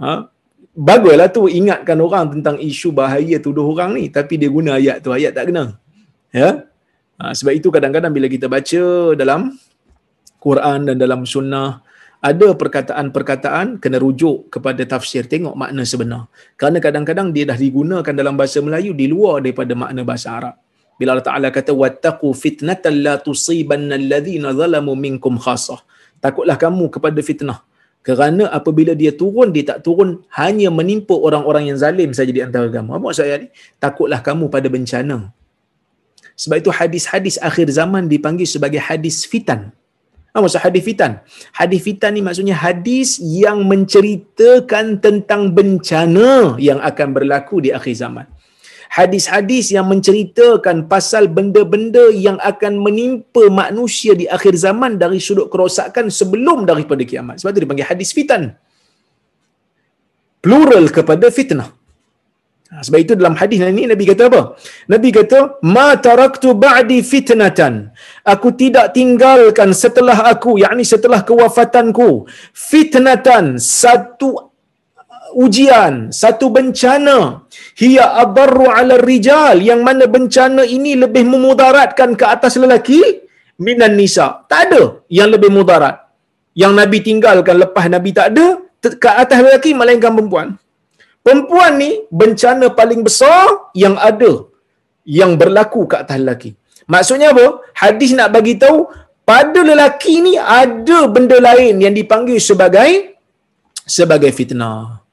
[0.00, 0.30] Ha?
[0.78, 4.04] baguslah tu ingatkan orang tentang isu bahaya tuduh orang ni.
[4.06, 5.74] Tapi dia guna ayat tu ayat tak kena.
[6.30, 6.70] Ya?
[7.18, 8.82] Ha, sebab itu kadang-kadang bila kita baca
[9.18, 9.58] dalam
[10.38, 11.82] Quran dan dalam sunnah
[12.18, 16.26] ada perkataan-perkataan kena rujuk kepada tafsir tengok makna sebenar.
[16.58, 20.54] Kerana kadang-kadang dia dah digunakan dalam bahasa Melayu di luar daripada makna bahasa Arab.
[20.98, 25.78] Bila Allah Taala kata wattaqu fitnatan la tusibanna alladhina zalamu minkum khassah
[26.18, 27.62] takutlah kamu kepada fitnah.
[28.02, 32.66] Kerana apabila dia turun dia tak turun hanya menimpa orang-orang yang zalim saja di antara
[32.66, 33.48] kamu apa maksud ayat ni?
[33.78, 35.30] Takutlah kamu pada bencana.
[36.38, 39.74] Sebab itu hadis-hadis akhir zaman dipanggil sebagai hadis fitan
[40.32, 41.12] apa maksud hadis fitan
[41.56, 48.28] hadis fitan ni maksudnya hadis yang menceritakan tentang bencana yang akan berlaku di akhir zaman
[48.88, 56.08] hadis-hadis yang menceritakan pasal benda-benda yang akan menimpa manusia di akhir zaman dari sudut kerosakan
[56.08, 57.38] sebelum daripada kiamat.
[57.38, 58.56] Sebab itu dipanggil hadis fitan.
[60.40, 61.77] Plural kepada fitnah.
[62.68, 64.42] Ha, sebab itu dalam hadis ini Nabi kata apa?
[64.92, 67.88] Nabi kata, "Ma taraktu ba'di fitnatan."
[68.28, 74.52] Aku tidak tinggalkan setelah aku, yakni setelah kewafatanku, fitnatan satu
[75.32, 77.48] ujian, satu bencana.
[77.80, 83.00] Hiya adarru ala rijal yang mana bencana ini lebih memudaratkan ke atas lelaki
[83.56, 84.44] minan nisa.
[84.44, 86.04] Tak ada yang lebih mudarat.
[86.52, 88.46] Yang Nabi tinggalkan lepas Nabi tak ada,
[88.82, 90.60] ke atas lelaki melainkan perempuan.
[91.28, 94.48] Perempuan ni bencana paling besar yang ada
[95.04, 96.50] yang berlaku ke atas lelaki.
[96.88, 97.46] Maksudnya apa?
[97.76, 98.88] Hadis nak bagi tahu
[99.28, 103.12] pada lelaki ni ada benda lain yang dipanggil sebagai
[103.84, 105.04] sebagai fitnah.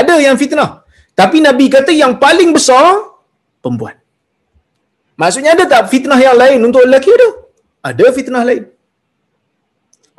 [0.00, 0.84] Ada yang fitnah.
[1.16, 2.84] Tapi Nabi kata yang paling besar,
[3.64, 3.96] perempuan.
[5.16, 7.28] Maksudnya ada tak fitnah yang lain untuk lelaki ada?
[7.80, 8.73] Ada fitnah lain.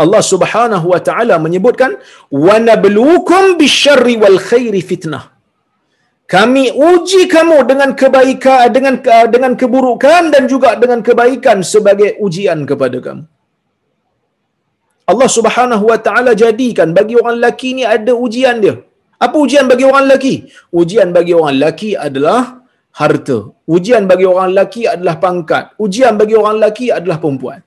[0.03, 1.91] Allah Subhanahu wa taala menyebutkan
[2.45, 5.23] wa nabluukum bisyarri wal khairi fitnah.
[6.33, 8.95] Kami uji kamu dengan kebaikan dengan
[9.33, 13.23] dengan keburukan dan juga dengan kebaikan sebagai ujian kepada kamu.
[15.11, 18.75] Allah Subhanahu wa taala jadikan bagi orang lelaki ni ada ujian dia.
[19.25, 20.35] Apa ujian bagi orang lelaki?
[20.79, 22.41] Ujian bagi orang lelaki adalah
[22.99, 23.37] harta.
[23.75, 25.65] Ujian bagi orang lelaki adalah pangkat.
[25.85, 27.61] Ujian bagi orang lelaki adalah perempuan.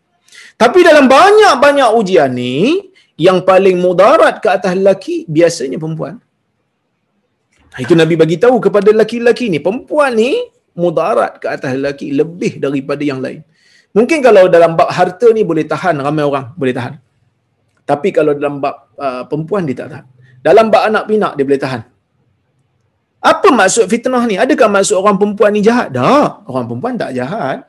[0.59, 2.83] Tapi dalam banyak-banyak ujian ni,
[3.15, 6.19] yang paling mudarat ke atas lelaki biasanya perempuan.
[7.79, 10.35] Itu Nabi bagi tahu kepada lelaki-lelaki ni, perempuan ni
[10.75, 13.47] mudarat ke atas lelaki lebih daripada yang lain.
[13.95, 16.99] Mungkin kalau dalam bab harta ni boleh tahan ramai orang, boleh tahan.
[17.87, 20.07] Tapi kalau dalam bab uh, perempuan dia tak tahan.
[20.43, 21.83] Dalam bab anak pinak dia boleh tahan.
[23.19, 24.39] Apa maksud fitnah ni?
[24.39, 25.95] Adakah maksud orang perempuan ni jahat?
[25.95, 26.47] Tak.
[26.51, 27.67] Orang perempuan tak jahat.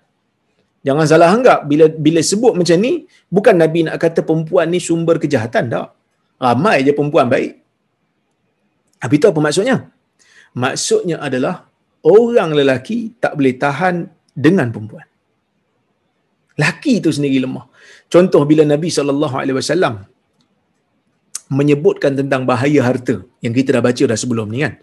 [0.88, 5.19] Jangan salah anggap bila bila sebut macam ni, bukan Nabi nak kata perempuan ni sumber
[5.19, 5.88] kejahatan tak.
[6.39, 7.51] Ramai je perempuan baik.
[8.99, 9.91] Tapi itu apa maksudnya?
[10.55, 11.67] Maksudnya adalah
[12.03, 15.03] orang lelaki tak boleh tahan dengan perempuan.
[16.59, 17.67] Laki itu sendiri lemah.
[18.11, 20.03] Contoh bila Nabi SAW
[21.49, 24.73] menyebutkan tentang bahaya harta yang kita dah baca dah sebelum ni kan.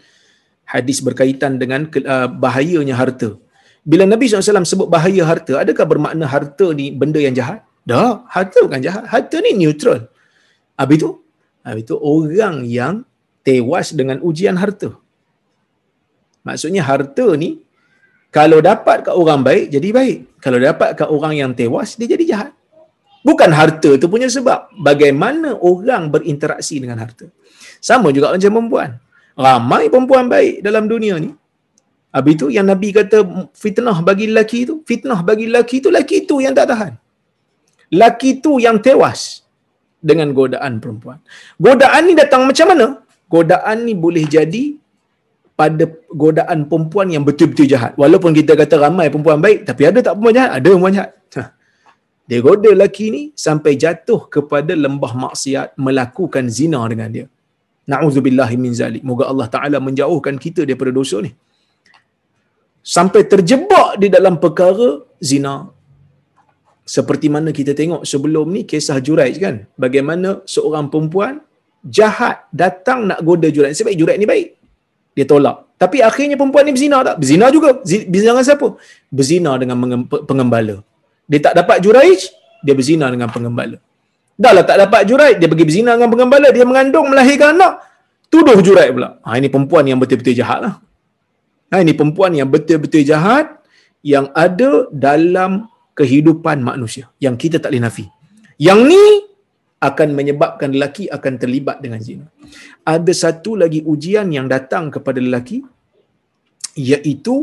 [0.67, 3.39] Hadis berkaitan dengan uh, bahayanya harta.
[3.87, 7.63] Bila Nabi SAW sebut bahaya harta, adakah bermakna harta ni benda yang jahat?
[7.87, 9.07] Tak, harta bukan jahat.
[9.07, 10.11] Harta ni neutral.
[10.75, 11.09] Habis itu,
[11.63, 13.07] habis itu orang yang
[13.47, 14.91] tewas dengan ujian harta.
[16.43, 17.63] Maksudnya harta ni
[18.27, 20.17] kalau dapat kat orang baik jadi baik.
[20.43, 22.51] Kalau dapat kat orang yang tewas dia jadi jahat.
[23.23, 24.67] Bukan harta tu punya sebab.
[24.83, 27.31] Bagaimana orang berinteraksi dengan harta.
[27.79, 28.89] Sama juga macam perempuan.
[29.35, 31.31] Ramai perempuan baik dalam dunia ni.
[32.17, 33.17] Habis tu yang Nabi kata
[33.63, 34.75] fitnah bagi lelaki tu.
[34.89, 36.93] Fitnah bagi lelaki tu, lelaki tu yang tak tahan.
[37.93, 39.21] Lelaki tu yang tewas
[40.09, 41.19] dengan godaan perempuan.
[41.67, 42.87] Godaan ni datang macam mana?
[43.35, 44.65] Godaan ni boleh jadi
[45.59, 45.83] pada
[46.23, 47.93] godaan perempuan yang betul-betul jahat.
[48.01, 50.51] Walaupun kita kata ramai perempuan baik, tapi ada tak perempuan jahat?
[50.57, 51.11] Ada perempuan jahat.
[52.27, 57.25] Dia goda lelaki ni sampai jatuh kepada lembah maksiat melakukan zina dengan dia.
[57.87, 58.99] Na'udzubillah min zalik.
[59.09, 61.31] Moga Allah Ta'ala menjauhkan kita daripada dosa ni.
[62.87, 65.67] Sampai terjebak di dalam perkara zina.
[66.87, 69.67] Seperti mana kita tengok sebelum ni kisah Juraij kan.
[69.75, 71.43] Bagaimana seorang perempuan
[71.83, 73.75] jahat datang nak goda Juraij.
[73.75, 74.55] Sebab Juraij ni baik.
[75.19, 75.67] Dia tolak.
[75.75, 77.19] Tapi akhirnya perempuan ni berzina tak?
[77.19, 77.83] Berzina juga.
[77.83, 78.67] Berzina dengan siapa?
[79.11, 79.77] Berzina dengan
[80.07, 80.79] pengembala.
[81.27, 82.19] Dia tak dapat juraij,
[82.63, 83.83] dia berzina dengan pengembala.
[84.39, 87.83] Dah lah tak dapat juraij, dia pergi berzina dengan pengembala, dia mengandung, melahirkan anak,
[88.31, 89.19] tuduh juraij pula.
[89.27, 90.73] Ha, ini perempuan yang betul-betul jahat lah.
[91.71, 93.59] Ha, ini perempuan yang betul-betul jahat
[93.99, 95.67] yang ada dalam
[95.99, 97.11] kehidupan manusia.
[97.19, 98.05] Yang kita tak boleh nafi.
[98.55, 99.03] Yang ni
[99.77, 102.25] akan menyebabkan lelaki akan terlibat dengan zina.
[102.81, 105.61] Ada satu lagi ujian yang datang kepada lelaki
[106.77, 107.35] iaitu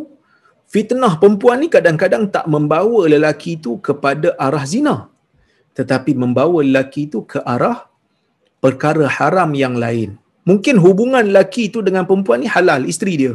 [0.75, 4.97] fitnah perempuan ni kadang-kadang tak membawa lelaki itu kepada arah zina
[5.79, 7.79] tetapi membawa lelaki itu ke arah
[8.62, 10.14] perkara haram yang lain
[10.47, 13.35] mungkin hubungan lelaki itu dengan perempuan ni halal isteri dia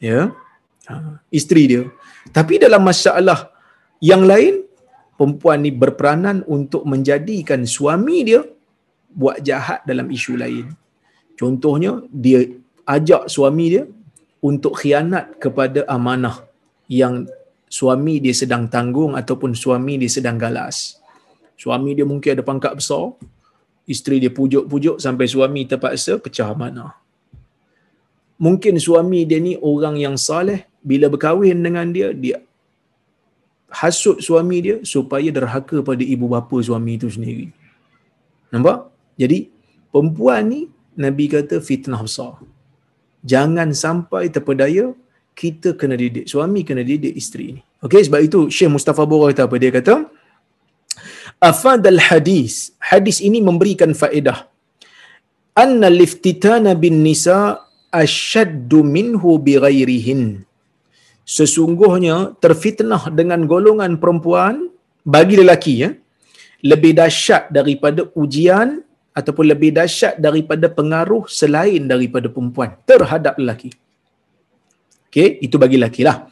[0.00, 0.32] ya
[0.90, 1.82] ha, isteri dia
[2.34, 3.50] tapi dalam masalah
[3.98, 4.64] yang lain
[5.14, 8.42] perempuan ni berperanan untuk menjadikan suami dia
[9.14, 10.66] buat jahat dalam isu lain
[11.38, 12.46] contohnya dia
[12.84, 13.84] ajak suami dia
[14.44, 16.44] untuk khianat kepada amanah
[16.84, 17.24] yang
[17.74, 21.00] suami dia sedang tanggung ataupun suami dia sedang galas.
[21.58, 23.16] Suami dia mungkin ada pangkat besar,
[23.88, 26.92] isteri dia pujuk-pujuk sampai suami terpaksa pecah amanah.
[28.40, 32.38] Mungkin suami dia ni orang yang saleh, bila berkahwin dengan dia, dia
[33.74, 37.50] hasut suami dia supaya derhaka pada ibu bapa suami itu sendiri.
[38.54, 38.90] Nampak?
[39.18, 39.50] Jadi,
[39.90, 40.60] perempuan ni
[40.94, 42.38] Nabi kata fitnah besar.
[43.26, 44.94] Jangan sampai terpedaya
[45.34, 46.30] kita kena didik.
[46.30, 47.62] Suami kena didik isteri ni.
[47.82, 49.56] Okey sebab itu Syekh Mustafa Bora kata apa?
[49.58, 49.94] Dia kata
[51.42, 52.72] afadal hadis.
[52.78, 54.46] Hadis ini memberikan faedah.
[55.54, 57.63] Anna liftitana bin nisa
[58.02, 60.22] ashaddu minhu bighairihin
[61.36, 64.68] sesungguhnya terfitnah dengan golongan perempuan
[65.14, 65.90] bagi lelaki ya
[66.64, 68.80] lebih dahsyat daripada ujian
[69.14, 73.70] ataupun lebih dahsyat daripada pengaruh selain daripada perempuan terhadap lelaki.
[75.08, 76.26] Okey, itu bagi lelaki lah.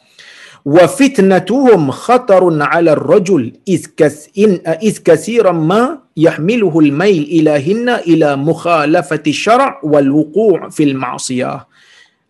[0.63, 7.99] Wa fitnatuhum khatarun 'ala ar-rajul iz kas in iz kaseeran ma yahmiluhu al-mail ila hinna
[8.07, 11.67] ila mukhalafati syara' wal wuqu' fil ma'siyah.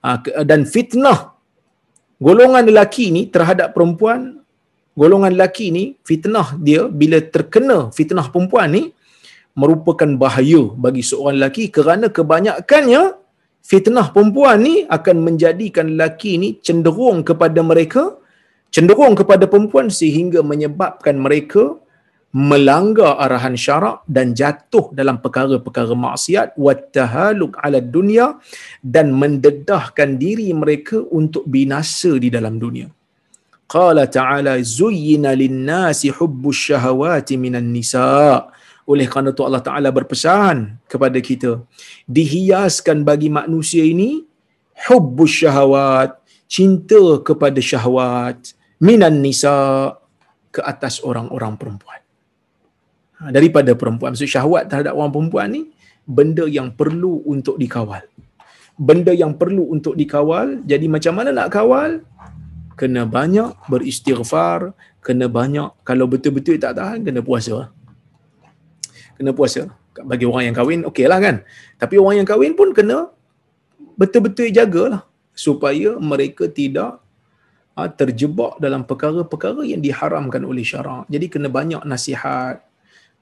[0.02, 0.18] Ha,
[0.48, 1.36] dan fitnah
[2.18, 4.40] golongan lelaki ni terhadap perempuan
[4.96, 8.82] golongan lelaki ni fitnah dia bila terkena fitnah perempuan ni
[9.60, 13.02] merupakan bahaya bagi seorang lelaki kerana kebanyakannya
[13.60, 18.21] fitnah perempuan ni akan menjadikan lelaki ni cenderung kepada mereka
[18.74, 21.76] cenderung kepada perempuan sehingga menyebabkan mereka
[22.32, 28.40] melanggar arahan syarak dan jatuh dalam perkara-perkara maksiat wattahaluk ala dunia
[28.80, 32.88] dan mendedahkan diri mereka untuk binasa di dalam dunia.
[33.68, 38.48] Qala ta'ala zuyyina lin-nasi hubbus syahawati minan nisa'
[38.82, 41.62] oleh kerana tu Allah Ta'ala berpesan kepada kita
[42.10, 44.26] dihiaskan bagi manusia ini
[44.88, 46.18] hubbus syahawat
[46.50, 48.52] cinta kepada syahwat
[48.82, 49.54] minan nisa
[50.50, 52.02] ke atas orang-orang perempuan.
[53.22, 54.12] Ha, daripada perempuan.
[54.12, 55.62] Maksud syahwat terhadap orang perempuan ni
[56.02, 58.02] benda yang perlu untuk dikawal.
[58.74, 62.02] Benda yang perlu untuk dikawal jadi macam mana nak kawal?
[62.74, 67.74] Kena banyak beristighfar kena banyak kalau betul-betul tak tahan kena puasa.
[69.18, 69.66] Kena puasa.
[69.92, 71.44] Bagi orang yang kahwin, okey lah kan.
[71.76, 73.12] Tapi orang yang kahwin pun kena
[73.98, 75.04] betul-betul jagalah
[75.36, 77.01] supaya mereka tidak
[77.76, 81.08] ha, terjebak dalam perkara-perkara yang diharamkan oleh syarak.
[81.08, 82.60] Jadi kena banyak nasihat,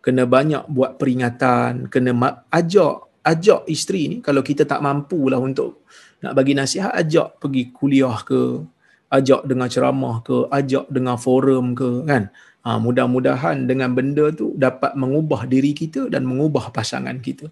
[0.00, 2.12] kena banyak buat peringatan, kena
[2.50, 5.84] ajak ajak isteri ni kalau kita tak mampu lah untuk
[6.24, 8.64] nak bagi nasihat, ajak pergi kuliah ke,
[9.12, 12.28] ajak dengar ceramah ke, ajak dengar forum ke kan.
[12.60, 17.48] Ha, mudah-mudahan dengan benda tu dapat mengubah diri kita dan mengubah pasangan kita.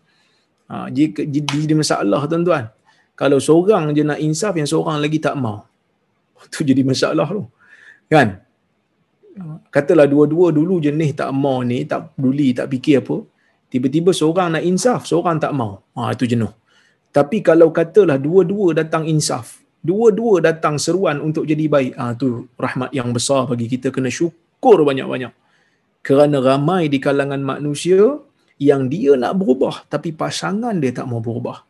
[0.68, 2.68] Ha, jika, jadi masalah tuan-tuan.
[3.16, 5.67] Kalau seorang je nak insaf, yang seorang lagi tak mau.
[6.46, 7.44] Itu jadi masalah tu.
[8.08, 8.40] Kan?
[9.70, 13.22] Katalah dua-dua dulu jenis tak mau ni, tak peduli, tak fikir apa.
[13.68, 15.84] Tiba-tiba seorang nak insaf, seorang tak mau.
[15.94, 16.50] Ha, itu jenuh.
[17.12, 22.90] Tapi kalau katalah dua-dua datang insaf, dua-dua datang seruan untuk jadi baik, ha, tu rahmat
[22.90, 25.30] yang besar bagi kita kena syukur banyak-banyak.
[26.02, 28.18] Kerana ramai di kalangan manusia
[28.58, 31.67] yang dia nak berubah tapi pasangan dia tak mau berubah.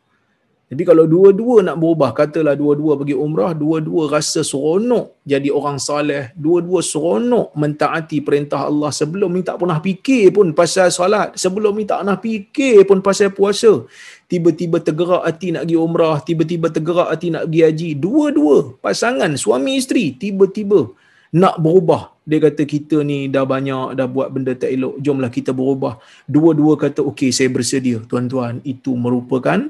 [0.69, 6.29] Jadi kalau dua-dua nak berubah, katalah dua-dua pergi umrah, dua-dua rasa seronok jadi orang saleh,
[6.37, 11.89] dua-dua seronok mentaati perintah Allah sebelum ni tak pernah fikir pun pasal solat, sebelum ni
[11.89, 13.89] tak pernah fikir pun pasal puasa.
[14.29, 17.89] Tiba-tiba tergerak hati nak pergi umrah, tiba-tiba tergerak hati nak pergi haji.
[17.97, 20.85] Dua-dua pasangan, suami isteri, tiba-tiba
[21.33, 22.13] nak berubah.
[22.29, 25.01] Dia kata kita ni dah banyak dah buat benda tak elok.
[25.01, 25.97] Jomlah kita berubah.
[26.29, 28.05] Dua-dua kata okey saya bersedia.
[28.05, 29.65] Tuan-tuan, itu merupakan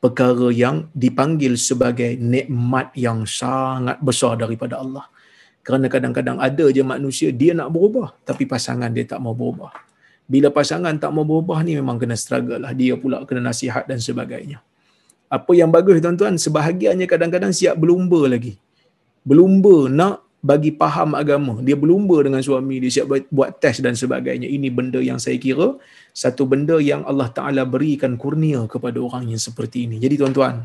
[0.00, 5.06] perkara yang dipanggil sebagai nikmat yang sangat besar daripada Allah.
[5.60, 9.70] Kerana kadang-kadang ada je manusia dia nak berubah tapi pasangan dia tak mau berubah.
[10.24, 12.72] Bila pasangan tak mau berubah ni memang kena struggle lah.
[12.72, 14.64] Dia pula kena nasihat dan sebagainya.
[15.30, 18.58] Apa yang bagus tuan-tuan, sebahagiannya kadang-kadang siap berlumba lagi.
[19.22, 21.60] Berlumba nak bagi faham agama.
[21.60, 24.48] Dia berlumba dengan suami, dia siap buat test dan sebagainya.
[24.48, 25.76] Ini benda yang saya kira
[26.16, 30.00] satu benda yang Allah Ta'ala berikan kurnia kepada orang yang seperti ini.
[30.00, 30.64] Jadi tuan-tuan,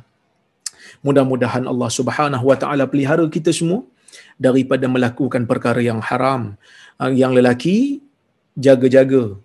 [1.03, 3.83] mudah-mudahan Allah Subhanahu Wa Ta'ala pelihara kita semua
[4.39, 6.55] daripada melakukan perkara yang haram.
[6.95, 7.99] Ah, yang lelaki,
[8.55, 9.35] jaga-jaga,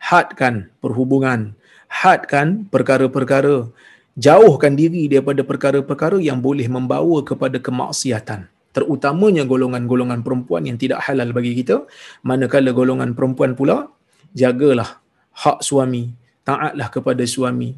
[0.00, 1.52] hadkan perhubungan,
[1.92, 3.68] hadkan perkara-perkara,
[4.16, 11.30] jauhkan diri daripada perkara-perkara yang boleh membawa kepada kemaksiatan terutamanya golongan-golongan perempuan yang tidak halal
[11.30, 11.86] bagi kita
[12.26, 13.88] manakala golongan perempuan pula
[14.34, 14.98] jagalah
[15.30, 16.10] hak suami
[16.44, 17.72] taatlah kepada suami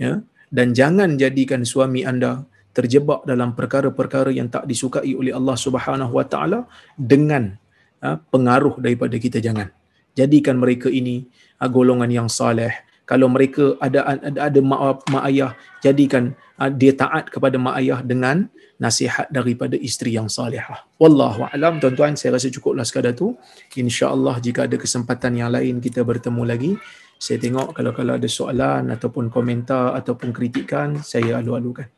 [0.00, 0.18] ya.
[0.48, 6.24] Dan jangan jadikan suami anda terjebak dalam perkara-perkara yang tak disukai oleh Allah Subhanahu Wa
[6.24, 6.64] Taala
[6.96, 7.52] dengan
[8.00, 9.68] ha, pengaruh daripada kita jangan.
[10.16, 11.28] Jadikan mereka ini
[11.60, 12.72] ha, golongan yang saleh
[13.08, 18.04] kalau mereka ada ada, ada mak, mak ayah jadikan ha, dia taat kepada mak ayah
[18.04, 20.84] dengan nasihat daripada isteri yang salihah.
[21.00, 23.32] Wallahu alam tuan-tuan saya rasa cukuplah sekadar tu.
[23.72, 26.76] Insya-Allah jika ada kesempatan yang lain kita bertemu lagi.
[27.18, 31.88] Saya tengok kalau kalau ada soalan ataupun komentar ataupun kritikan saya alu-alukan.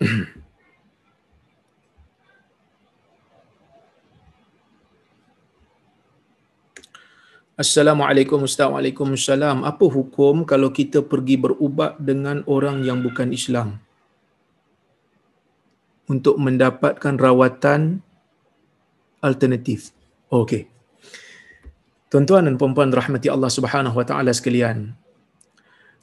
[7.54, 8.66] Assalamualaikum Ustaz.
[8.66, 9.62] Waalaikumsalam.
[9.62, 13.78] Apa hukum kalau kita pergi berubat dengan orang yang bukan Islam?
[16.10, 18.02] Untuk mendapatkan rawatan
[19.22, 19.94] alternatif.
[20.34, 20.66] Okey.
[22.10, 24.90] Tuan-tuan dan puan-puan rahmati Allah Subhanahu wa taala sekalian.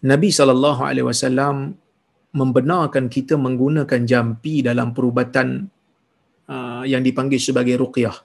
[0.07, 1.75] Nabi sallallahu alaihi wasallam
[2.31, 5.67] membenarkan kita menggunakan jampi dalam perubatan
[6.47, 8.15] uh, yang dipanggil sebagai ruqyah.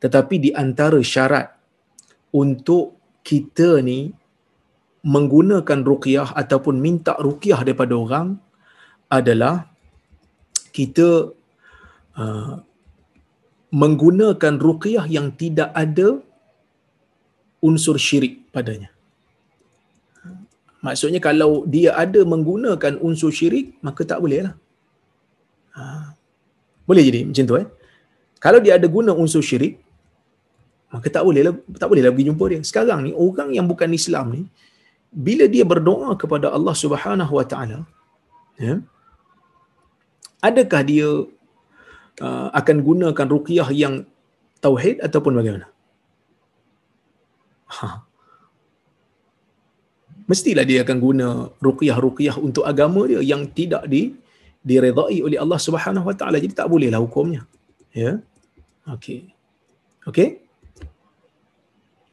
[0.00, 1.55] Tetapi di antara syarat
[2.42, 2.84] untuk
[3.28, 4.12] kita ni
[5.14, 8.28] menggunakan ruqyah ataupun minta ruqyah daripada orang
[9.18, 9.70] adalah
[10.76, 11.08] kita
[12.20, 12.54] uh,
[13.82, 16.08] menggunakan ruqyah yang tidak ada
[17.62, 18.90] unsur syirik padanya.
[20.86, 24.54] Maksudnya kalau dia ada menggunakan unsur syirik, maka tak boleh lah.
[25.74, 25.82] Ha.
[26.86, 27.66] Boleh jadi macam tu eh.
[28.38, 29.82] Kalau dia ada guna unsur syirik,
[30.92, 31.42] maka tak boleh
[31.76, 32.60] tak boleh pergi jumpa dia.
[32.62, 34.42] Sekarang ni orang yang bukan Islam ni
[35.10, 37.78] bila dia berdoa kepada Allah Subhanahu Wa Taala
[38.60, 38.80] ya
[40.44, 41.08] adakah dia
[42.22, 44.04] uh, akan gunakan ruqyah yang
[44.62, 45.66] tauhid ataupun bagaimana?
[47.66, 48.06] Ha.
[50.26, 51.28] Mestilah dia akan guna
[51.62, 54.14] ruqyah-ruqyah untuk agama dia yang tidak di
[54.66, 56.42] diredai oleh Allah Subhanahu Wa Taala.
[56.42, 57.46] Jadi tak bolehlah hukumnya.
[57.94, 58.18] Ya.
[58.90, 59.30] Okey.
[60.10, 60.45] Okey.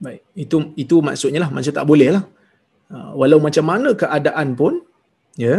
[0.04, 2.24] Baik, itu itu maksudnya lah macam tak boleh lah.
[2.92, 4.84] Ha, walau macam mana keadaan pun,
[5.40, 5.56] ya,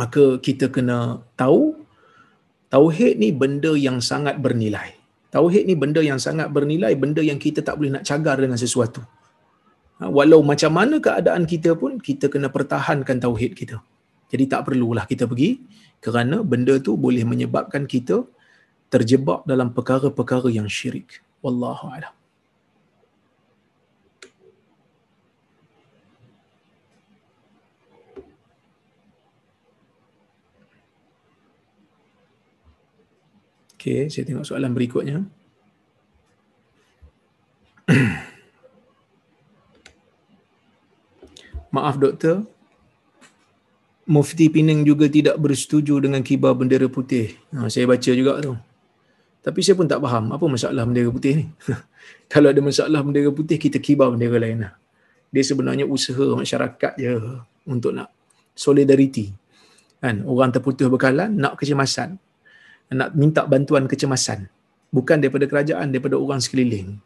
[0.00, 1.78] maka kita kena tahu
[2.74, 4.98] tauhid ni benda yang sangat bernilai.
[5.30, 9.06] Tauhid ni benda yang sangat bernilai, benda yang kita tak boleh nak cagar dengan sesuatu.
[10.02, 13.78] Ha, walau macam mana keadaan kita pun, kita kena pertahankan tauhid kita.
[14.28, 15.62] Jadi tak perlulah kita pergi
[16.04, 18.26] kerana benda tu boleh menyebabkan kita
[18.92, 21.22] terjebak dalam perkara-perkara yang syirik.
[21.44, 22.17] Wallahu a'lam.
[33.78, 35.22] Okey, saya tengok soalan berikutnya.
[41.78, 42.42] Maaf doktor,
[44.10, 47.38] Mufti Penang juga tidak bersetuju dengan kibar bendera putih.
[47.54, 48.58] Ha, saya baca juga tu.
[49.46, 51.46] Tapi saya pun tak faham apa masalah bendera putih ni.
[52.34, 54.74] Kalau ada masalah bendera putih, kita kibar bendera lain lah.
[55.30, 57.14] Dia sebenarnya usaha masyarakat je
[57.62, 58.10] untuk nak
[58.58, 59.30] solidariti.
[60.02, 60.26] Kan?
[60.26, 62.18] Orang terputus bekalan, nak kecemasan.
[62.88, 64.48] Nak minta bantuan kecemasan.
[64.88, 66.96] Bukan daripada kerajaan, daripada orang sekeliling.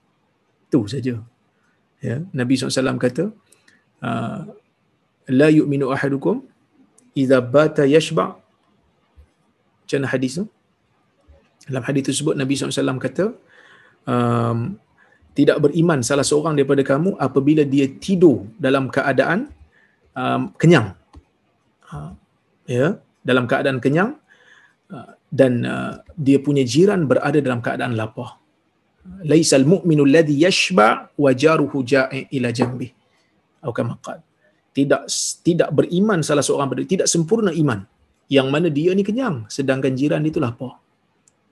[0.70, 1.18] Itu saja.
[1.98, 2.16] Ya?
[2.30, 3.34] Nabi SAW kata,
[4.02, 4.46] uh,
[5.30, 6.42] La yu'minu ahadukum
[7.14, 8.42] idza bata yashba'
[9.82, 10.44] macam hadis tu
[11.68, 13.24] dalam hadis tersebut Nabi SAW kata
[14.08, 14.80] um,
[15.36, 19.52] tidak beriman salah seorang daripada kamu apabila dia tidur dalam keadaan
[20.16, 20.96] um, kenyang
[21.92, 22.10] uh,
[22.66, 24.18] ya dalam keadaan kenyang
[24.90, 28.36] uh, dan uh, dia punya jiran berada dalam keadaan lapar.
[29.24, 32.92] Laisal mu'minu alladhi yashba wa jaruhu ja'i ila jambi.
[33.58, 33.96] Atau kama
[34.76, 35.08] tidak
[35.42, 37.82] tidak beriman salah seorang berdiri, tidak sempurna iman.
[38.28, 40.78] Yang mana dia ni kenyang sedangkan jiran itu lapar.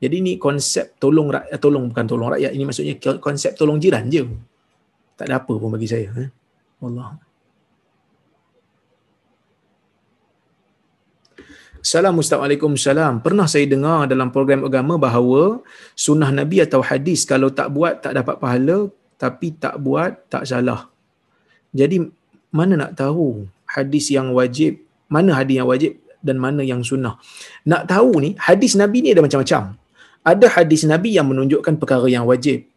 [0.01, 2.53] Jadi ini konsep tolong rakyat tolong bukan tolong rakyat.
[2.57, 4.24] Ini maksudnya konsep tolong jiran je.
[5.16, 6.31] Tak ada apa pun bagi saya eh.
[11.81, 12.12] Allah.
[12.12, 13.24] Assalamualaikum salam.
[13.24, 15.64] Pernah saya dengar dalam program agama bahawa
[15.97, 20.89] sunnah Nabi atau hadis kalau tak buat tak dapat pahala tapi tak buat tak salah.
[21.72, 22.05] Jadi
[22.53, 27.16] mana nak tahu hadis yang wajib, mana hadis yang wajib dan mana yang sunnah.
[27.64, 29.76] Nak tahu ni, hadis Nabi ni ada macam-macam.
[30.20, 32.68] Ada hadis Nabi yang menunjukkan perkara yang wajib.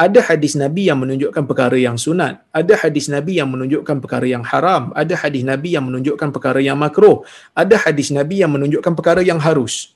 [0.00, 2.40] Ada hadis Nabi yang menunjukkan perkara yang sunat.
[2.56, 4.96] Ada hadis Nabi yang menunjukkan perkara yang haram.
[4.96, 7.20] Ada hadis Nabi yang menunjukkan perkara yang makruh.
[7.52, 9.92] Ada hadis Nabi yang menunjukkan perkara yang harus.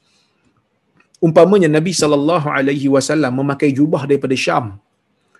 [1.25, 4.77] Umpamanya Nabi sallallahu alaihi wasallam memakai jubah daripada Syam.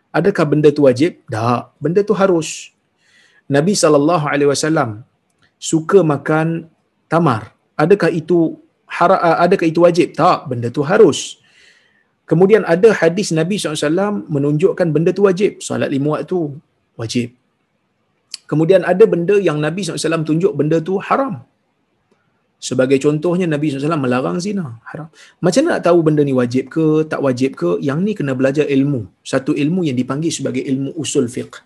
[0.09, 1.21] Adakah benda tu wajib?
[1.29, 1.77] Tak.
[1.77, 2.73] Benda tu harus.
[3.45, 5.05] Nabi sallallahu alaihi wasallam
[5.61, 6.73] suka makan
[7.13, 7.53] tamar.
[7.77, 8.57] Adakah itu
[8.89, 10.09] hara, adakah itu wajib?
[10.17, 11.37] Tak, benda tu harus.
[12.31, 15.61] Kemudian ada hadis Nabi SAW menunjukkan benda tu wajib.
[15.67, 16.39] Salat lima waktu
[17.01, 17.29] wajib.
[18.51, 21.45] Kemudian ada benda yang Nabi SAW tunjuk benda tu haram.
[22.69, 24.81] Sebagai contohnya Nabi SAW melarang zina.
[24.89, 25.09] Haram.
[25.45, 27.71] Macam mana nak tahu benda ni wajib ke, tak wajib ke?
[27.89, 29.05] Yang ni kena belajar ilmu.
[29.21, 31.61] Satu ilmu yang dipanggil sebagai ilmu usul fiqh.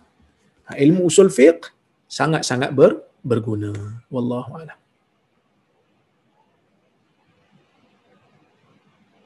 [0.67, 1.71] Ha, ilmu usul fiqh
[2.11, 3.71] sangat-sangat ber, berguna.
[4.11, 4.75] Wallahu a'lam.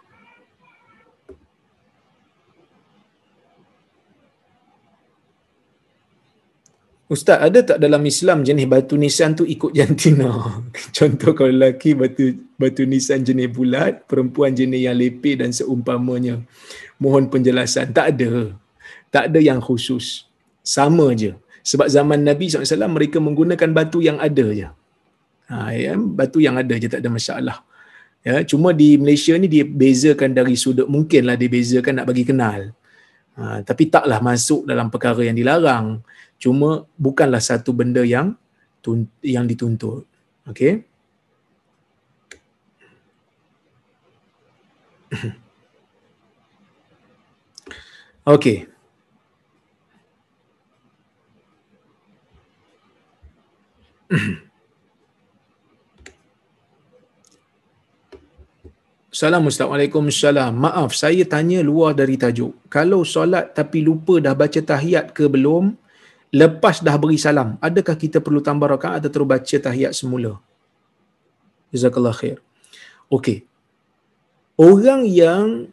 [7.11, 10.31] Ustaz, ada tak dalam Islam jenis batu nisan tu ikut jantina?
[10.97, 16.39] Contoh kalau lelaki batu batu nisan jenis bulat, perempuan jenis yang lepeh dan seumpamanya.
[17.03, 17.91] Mohon penjelasan.
[17.91, 18.55] Tak ada.
[19.11, 20.31] Tak ada yang khusus
[20.63, 21.35] sama je.
[21.67, 24.71] Sebab zaman Nabi SAW mereka menggunakan batu yang ada je.
[25.51, 27.67] Ha, ya, batu yang ada je tak ada masalah.
[28.23, 32.71] Ya, cuma di Malaysia ni dia bezakan dari sudut mungkinlah dia bezakan nak bagi kenal.
[33.39, 36.03] Ha, tapi taklah masuk dalam perkara yang dilarang.
[36.41, 38.35] Cuma bukanlah satu benda yang
[39.21, 40.09] yang dituntut.
[40.49, 40.83] Okey.
[48.35, 48.67] Okey.
[54.11, 54.50] Assalamualaikum
[59.11, 59.43] Salam.
[60.55, 62.55] Maaf, saya tanya luar dari tajuk.
[62.71, 65.75] Kalau solat tapi lupa dah baca tahiyat ke belum,
[66.31, 70.39] lepas dah beri salam, adakah kita perlu tambah rakaat atau terus baca tahiyat semula?
[71.75, 72.39] Jazakallah khair.
[73.11, 73.43] Okey.
[74.55, 75.67] Orang yang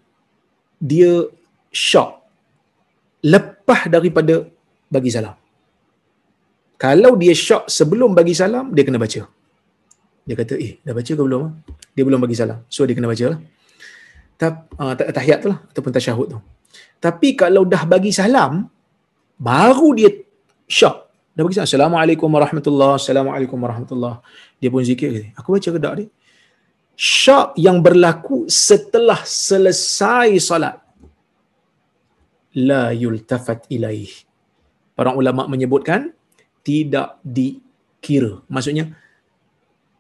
[0.81, 1.29] dia
[1.69, 2.25] shock
[3.21, 4.49] lepas daripada
[4.89, 5.38] bagi salam.
[6.81, 9.36] Kalau dia shock sebelum bagi salam, dia kena baca.
[10.28, 11.43] Dia kata, eh, dah baca ke belum?
[11.95, 12.59] Dia belum bagi salam.
[12.67, 13.39] So, dia kena baca lah.
[14.78, 16.39] Uh, tahiyat tu lah, ataupun tasyahud tu.
[16.99, 18.67] Tapi kalau dah bagi salam,
[19.39, 20.11] baru dia
[20.67, 21.07] shock.
[21.32, 21.71] Dah bagi salam.
[21.71, 24.19] Assalamualaikum warahmatullahi Assalamualaikum warahmatullahi
[24.59, 25.32] Dia pun zikir.
[25.39, 26.07] Aku baca ke tak dia?
[26.97, 30.75] Shock yang berlaku setelah selesai salat.
[32.57, 34.11] La yultafat ilaih.
[34.97, 36.11] Para ulama menyebutkan,
[36.65, 38.41] tidak dikira.
[38.49, 38.91] Maksudnya,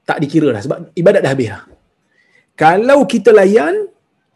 [0.07, 1.63] tak dikira lah sebab ibadat dah habis lah.
[2.57, 3.75] Kalau kita layan,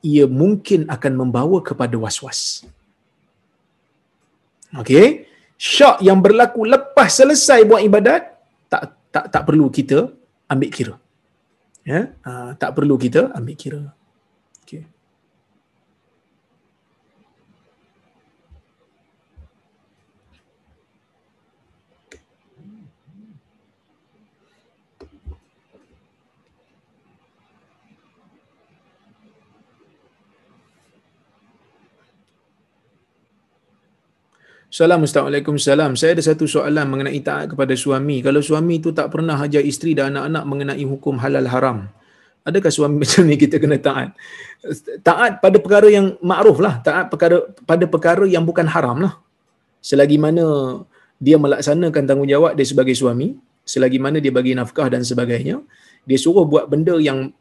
[0.05, 2.67] ia mungkin akan membawa kepada was-was.
[4.81, 5.25] Okey?
[5.61, 8.21] Syak yang berlaku lepas selesai buat ibadat,
[8.71, 8.81] tak
[9.13, 10.09] tak tak perlu kita
[10.53, 10.95] ambil kira.
[11.85, 12.13] Ya?
[12.25, 13.81] Ha, tak perlu kita ambil kira.
[34.71, 35.99] Assalamualaikum salam.
[35.99, 38.23] Saya ada satu soalan mengenai taat kepada suami.
[38.23, 41.91] Kalau suami itu tak pernah ajar isteri dan anak-anak mengenai hukum halal haram.
[42.47, 44.15] Adakah suami macam ni kita kena taat?
[45.03, 46.79] Taat pada perkara yang makruf lah.
[46.87, 49.19] Taat perkara, pada perkara yang bukan haram lah.
[49.83, 50.79] Selagi mana
[51.19, 53.35] dia melaksanakan tanggungjawab dia sebagai suami,
[53.67, 55.59] selagi mana dia bagi nafkah dan sebagainya,
[56.07, 57.35] dia suruh buat benda yang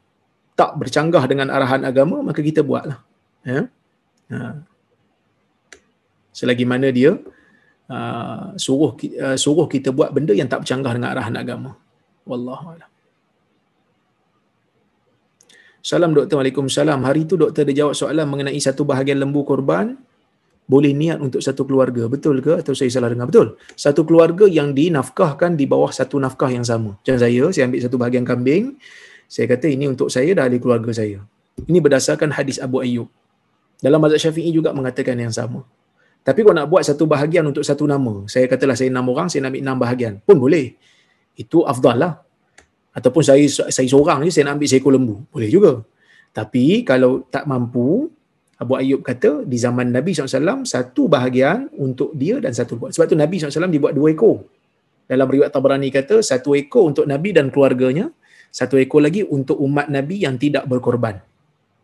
[0.58, 2.98] tak bercanggah dengan arahan agama, maka kita buatlah.
[3.46, 3.70] Ya?
[4.34, 4.66] Ha.
[6.30, 7.18] Selagi mana dia
[7.90, 11.74] uh, suruh uh, suruh kita buat benda yang tak bercanggah dengan arahan agama.
[12.24, 12.90] Wallahu a'lam.
[15.80, 17.00] Salam doktor, Waalaikumsalam.
[17.00, 19.96] Hari itu doktor ada jawab soalan mengenai satu bahagian lembu korban
[20.70, 22.06] boleh niat untuk satu keluarga.
[22.06, 23.26] Betul ke atau saya salah dengar?
[23.26, 23.58] Betul.
[23.74, 26.94] Satu keluarga yang dinafkahkan di bawah satu nafkah yang sama.
[27.00, 28.78] Macam saya, saya ambil satu bahagian kambing.
[29.26, 31.24] Saya kata ini untuk saya dan ahli keluarga saya.
[31.66, 33.08] Ini berdasarkan hadis Abu Ayyub.
[33.82, 35.66] Dalam mazhab Syafi'i juga mengatakan yang sama.
[36.20, 39.48] Tapi kalau nak buat satu bahagian untuk satu nama, saya katalah saya enam orang, saya
[39.48, 40.12] nak ambil enam bahagian.
[40.20, 40.76] Pun boleh.
[41.32, 42.12] Itu afdal lah.
[42.92, 45.16] Ataupun saya saya seorang je, saya nak ambil seekor lembu.
[45.32, 45.80] Boleh juga.
[46.36, 48.12] Tapi kalau tak mampu,
[48.60, 52.92] Abu Ayyub kata di zaman Nabi SAW satu bahagian untuk dia dan satu buat.
[52.92, 54.44] Sebab tu Nabi SAW dibuat dua ekor.
[55.08, 58.12] Dalam riwayat Tabrani kata satu ekor untuk Nabi dan keluarganya,
[58.52, 61.18] satu ekor lagi untuk umat Nabi yang tidak berkorban.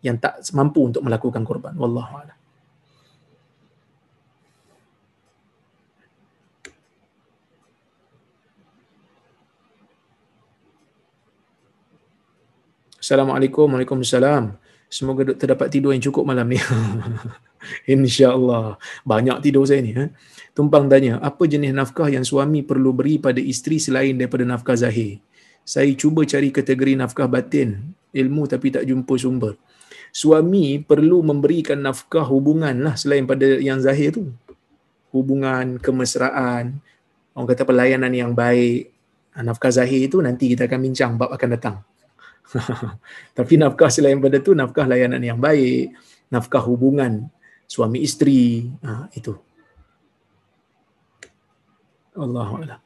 [0.05, 1.73] Yang tak mampu untuk melakukan korban.
[1.75, 2.46] Wallahualam.
[13.07, 13.71] Assalamualaikum.
[13.71, 14.59] Waalaikumsalam.
[14.91, 16.59] Semoga doktor dapat tidur yang cukup malam ni.
[17.95, 18.83] InsyaAllah.
[19.07, 19.95] Banyak tidur saya ni.
[19.95, 20.11] Eh?
[20.51, 25.23] Tumpang tanya, apa jenis nafkah yang suami perlu beri pada isteri selain daripada nafkah zahir?
[25.63, 29.55] Saya cuba cari kategori nafkah batin, ilmu tapi tak jumpa sumber.
[30.11, 34.35] Suami perlu memberikan nafkah hubungan lah selain pada yang zahir tu.
[35.15, 36.83] Hubungan, kemesraan,
[37.39, 38.91] orang kata pelayanan yang baik.
[39.39, 41.87] Nafkah zahir tu nanti kita akan bincang bab akan datang.
[43.39, 45.93] Tapi nafkah selain pada tu nafkah layanan yang baik,
[46.31, 47.27] nafkah hubungan
[47.67, 49.35] suami isteri, ha, itu.
[52.17, 52.81] Allahu a'lam.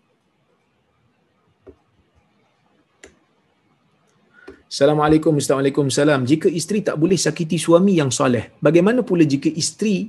[4.70, 5.90] Assalamualaikum Assalamualaikum
[6.24, 10.06] Jika isteri tak boleh sakiti suami yang soleh, bagaimana pula jika isteri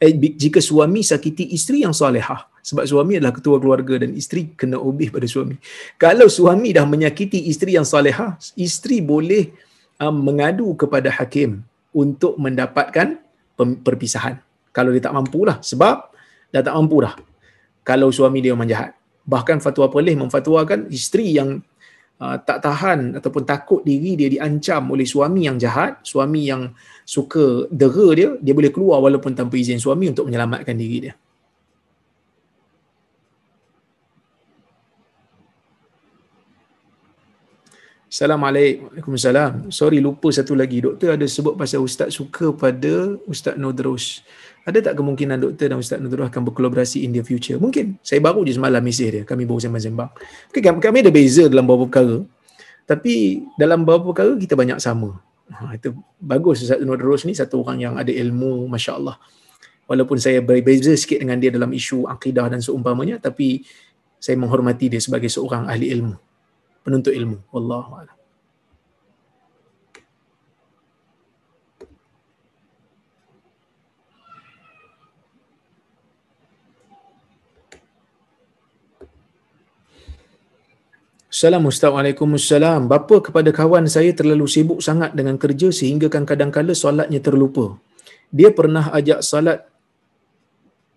[0.00, 2.49] eh, jika suami sakiti isteri yang solehah?
[2.60, 5.56] Sebab suami adalah ketua keluarga dan isteri kena obeh pada suami.
[5.96, 9.48] Kalau suami dah menyakiti isteri yang salihah, isteri boleh
[10.00, 11.64] um, mengadu kepada hakim
[11.96, 13.18] untuk mendapatkan
[13.58, 14.40] perpisahan.
[14.70, 15.58] Kalau dia tak mampu lah.
[15.60, 15.96] Sebab
[16.52, 17.14] dah tak mampu dah.
[17.84, 18.94] Kalau suami dia memang jahat.
[19.24, 21.60] Bahkan fatwa pelih memfatwakan isteri yang
[22.20, 26.70] uh, tak tahan ataupun takut diri dia diancam oleh suami yang jahat, suami yang
[27.08, 31.14] suka dera dia, dia boleh keluar walaupun tanpa izin suami untuk menyelamatkan diri dia.
[38.10, 39.14] Assalamualaikum.
[39.70, 40.82] Sorry lupa satu lagi.
[40.82, 44.26] Doktor ada sebut pasal ustaz suka pada Ustaz Nodros.
[44.66, 47.54] Ada tak kemungkinan doktor dan Ustaz Nodros akan berkolaborasi in the future?
[47.62, 48.02] Mungkin.
[48.02, 49.22] Saya baru je semalam mesej dia.
[49.22, 50.10] Kami baru sembang-sembang.
[50.50, 52.18] Okay, kami ada beza dalam beberapa perkara.
[52.82, 55.14] Tapi dalam beberapa perkara kita banyak sama.
[55.54, 58.66] Ha, itu bagus Ustaz Nodros ni satu orang yang ada ilmu.
[58.66, 59.22] Masya Allah.
[59.86, 63.22] Walaupun saya berbeza sikit dengan dia dalam isu akidah dan seumpamanya.
[63.22, 63.62] Tapi
[64.18, 66.18] saya menghormati dia sebagai seorang ahli ilmu
[66.84, 67.38] penuntut ilmu.
[67.52, 68.20] Wallahu a'lam.
[81.30, 82.90] Assalamualaikum Assalam.
[82.90, 87.80] Bapa kepada kawan saya terlalu sibuk sangat dengan kerja sehingga kan kadang-kala solatnya terlupa.
[88.28, 89.64] Dia pernah ajak salat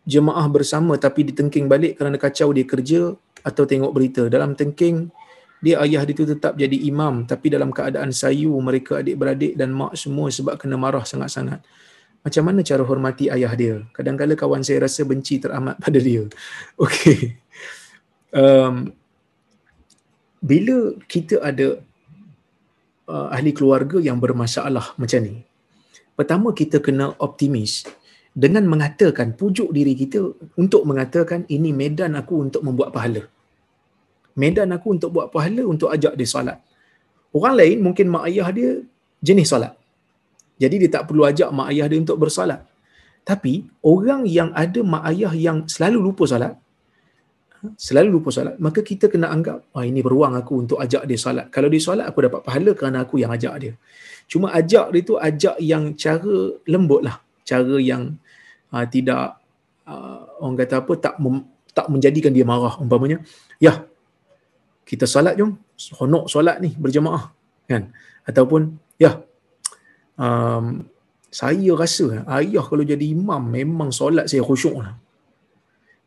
[0.04, 4.24] jemaah bersama tapi ditengking balik kerana kacau dia kerja atau tengok berita.
[4.28, 5.14] Dalam tengking,
[5.64, 9.96] dia ayah dia tu tetap jadi imam tapi dalam keadaan sayu mereka adik-beradik dan mak
[9.96, 11.64] semua sebab kena marah sangat-sangat.
[12.24, 13.80] Macam mana cara hormati ayah dia?
[13.96, 16.28] Kadang-kadang kawan saya rasa benci teramat pada dia.
[16.76, 17.40] Okey.
[18.36, 18.92] Um,
[20.44, 21.80] bila kita ada
[23.08, 25.48] uh, ahli keluarga yang bermasalah macam ni,
[26.20, 27.88] pertama kita kena optimis
[28.36, 30.20] dengan mengatakan pujuk diri kita
[30.60, 33.24] untuk mengatakan ini medan aku untuk membuat pahala
[34.38, 36.58] medan aku untuk buat pahala untuk ajak dia solat.
[37.34, 38.82] Orang lain mungkin mak ayah dia
[39.22, 39.74] jenis solat.
[40.62, 42.62] Jadi dia tak perlu ajak mak ayah dia untuk bersolat.
[43.24, 46.54] Tapi orang yang ada mak ayah yang selalu lupa solat,
[47.80, 51.48] selalu lupa solat, maka kita kena anggap, oh, ini beruang aku untuk ajak dia solat.
[51.48, 53.74] Kalau dia solat, aku dapat pahala kerana aku yang ajak dia.
[54.28, 56.36] Cuma ajak dia tu ajak yang cara
[56.68, 57.24] lembut lah.
[57.48, 58.20] Cara yang
[58.72, 59.40] uh, tidak
[59.88, 61.44] uh, orang kata apa tak mem,
[61.74, 63.20] tak menjadikan dia marah umpamanya
[63.58, 63.84] ya
[64.90, 65.52] kita solat jom
[65.84, 67.32] seronok solat ni berjemaah
[67.72, 67.90] kan
[68.30, 69.12] ataupun ya
[70.20, 70.86] um,
[71.34, 74.96] saya rasa ayah kalau jadi imam memang solat saya khusyuk lah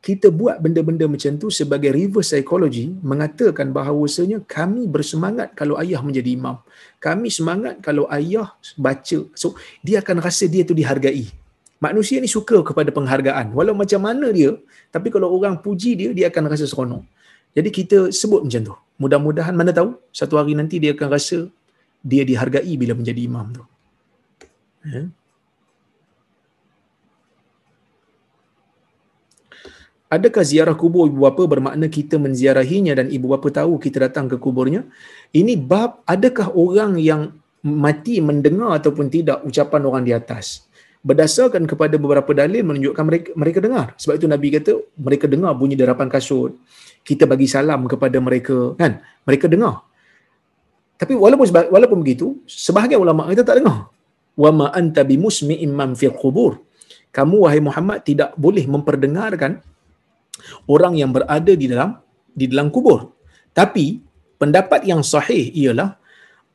[0.07, 6.31] kita buat benda-benda macam tu sebagai reverse psychology mengatakan bahawasanya kami bersemangat kalau ayah menjadi
[6.39, 6.63] imam.
[7.03, 9.19] Kami semangat kalau ayah baca.
[9.35, 11.27] So dia akan rasa dia tu dihargai.
[11.83, 13.51] Manusia ni suka kepada penghargaan.
[13.51, 14.55] Walau macam mana dia,
[14.95, 17.03] tapi kalau orang puji dia, dia akan rasa seronok.
[17.57, 18.75] Jadi kita sebut macam tu.
[19.01, 21.49] Mudah-mudahan mana tahu satu hari nanti dia akan rasa
[22.05, 23.65] dia dihargai bila menjadi imam tu.
[24.85, 25.03] Ya.
[30.07, 34.39] Adakah ziarah kubur ibu bapa bermakna kita menziarahinya dan ibu bapa tahu kita datang ke
[34.39, 34.87] kuburnya?
[35.35, 37.35] Ini bab adakah orang yang
[37.67, 40.63] mati mendengar ataupun tidak ucapan orang di atas?
[41.03, 43.87] Berdasarkan kepada beberapa dalil menunjukkan mereka mereka dengar.
[43.99, 46.55] Sebab itu Nabi kata mereka dengar bunyi derapan kasut.
[47.07, 48.99] Kita bagi salam kepada mereka, kan?
[49.23, 49.87] Mereka dengar.
[51.01, 53.93] Tapi walaupun walaupun begitu, sebahagian ulama kita tak dengar.
[54.35, 56.59] Wa ma anta bimusmi'in man fil qubur.
[57.15, 59.63] Kamu wahai Muhammad tidak boleh memperdengarkan
[60.69, 62.01] orang yang berada di dalam
[62.33, 63.13] di dalam kubur.
[63.57, 64.03] Tapi
[64.41, 65.97] pendapat yang sahih ialah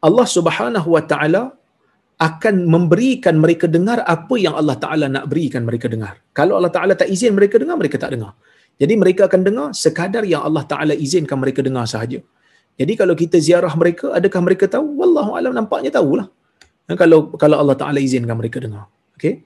[0.02, 1.44] Allah Subhanahu wa taala
[2.22, 6.22] akan memberikan mereka dengar apa yang Allah Taala nak berikan mereka dengar.
[6.38, 8.38] Kalau Allah Taala tak izin mereka dengar, mereka tak dengar.
[8.78, 12.20] Jadi mereka akan dengar sekadar yang Allah Taala izinkan mereka dengar sahaja.
[12.80, 14.98] Jadi kalau kita ziarah mereka, adakah mereka tahu?
[15.02, 16.28] Wallahu alam nampaknya tahulah.
[17.02, 18.90] Kalau kalau Allah Taala izinkan mereka dengar.
[19.18, 19.46] Okey.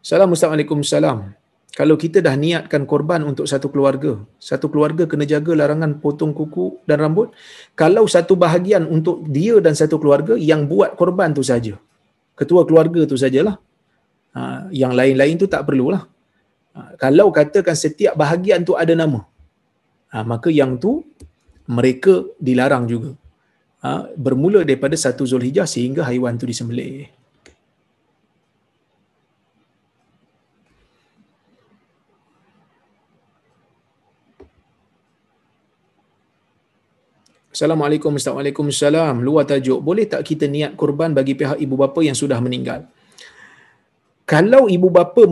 [0.00, 1.36] Assalamualaikum salam
[1.80, 6.82] kalau kita dah niatkan korban untuk satu keluarga, satu keluarga kena jaga larangan potong kuku
[6.82, 7.30] dan rambut.
[7.78, 11.78] Kalau satu bahagian untuk dia dan satu keluarga yang buat korban tu saja.
[12.34, 13.56] Ketua keluarga tu sajalah.
[14.34, 16.10] Ha, yang lain-lain tu tak perlulah.
[16.74, 19.26] Ha, kalau katakan setiap bahagian tu ada nama,
[20.12, 21.02] ha, maka yang tu
[21.66, 23.10] mereka dilarang juga.
[23.80, 27.08] Ha, bermula daripada satu Zulhijjah sehingga haiwan tu disembelih.
[37.50, 38.72] Assalamualaikum Assalamualaikum
[39.20, 39.84] Luar tajuk.
[39.84, 42.88] Boleh tak kita niat korban bagi pihak ibu bapa yang sudah meninggal?
[44.24, 45.26] Kalau ibu bapa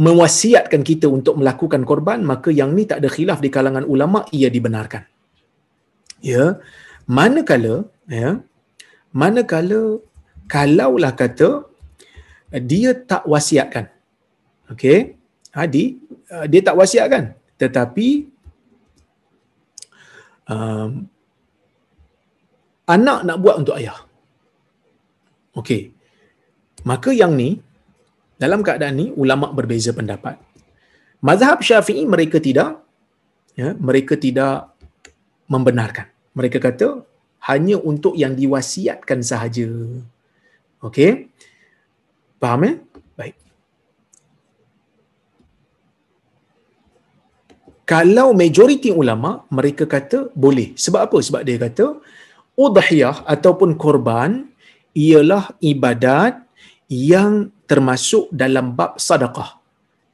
[0.00, 4.48] mewasiatkan kita untuk melakukan korban, maka yang ni tak ada khilaf di kalangan ulama ia
[4.48, 5.04] dibenarkan.
[6.24, 6.44] Ya.
[7.04, 8.40] Manakala ya.
[9.12, 10.00] Manakala
[10.48, 11.68] kalaulah kata
[12.72, 13.92] dia tak wasiatkan.
[14.72, 15.20] Okey.
[15.52, 15.84] Hadi
[16.50, 17.24] dia tak wasiatkan
[17.60, 18.08] tetapi
[20.48, 20.90] um,
[22.88, 24.00] anak nak buat untuk ayah.
[25.60, 25.92] Okey.
[26.88, 27.60] Maka yang ni
[28.40, 30.40] dalam keadaan ni ulama berbeza pendapat.
[31.20, 32.80] Mazhab Syafi'i mereka tidak
[33.52, 34.72] ya, mereka tidak
[35.44, 36.08] membenarkan.
[36.32, 37.04] Mereka kata
[37.52, 39.68] hanya untuk yang diwasiatkan sahaja.
[40.80, 41.28] Okey.
[42.40, 42.74] Faham ya?
[47.90, 51.98] kalau majoriti ulama mereka kata boleh sebab apa sebab dia kata
[52.54, 54.46] udhiyah ataupun korban
[54.94, 56.38] ialah ibadat
[56.86, 59.50] yang termasuk dalam bab sedekah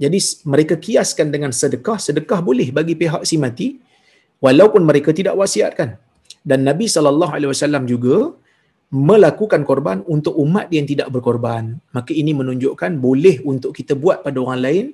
[0.04, 0.18] jadi
[0.52, 3.68] mereka kiaskan dengan sedekah sedekah boleh bagi pihak si mati
[4.46, 5.90] walaupun mereka tidak wasiatkan
[6.50, 8.16] dan Nabi sallallahu alaihi wasallam juga
[9.08, 11.64] melakukan korban untuk umat yang tidak berkorban
[11.96, 14.86] maka ini menunjukkan boleh untuk kita buat pada orang lain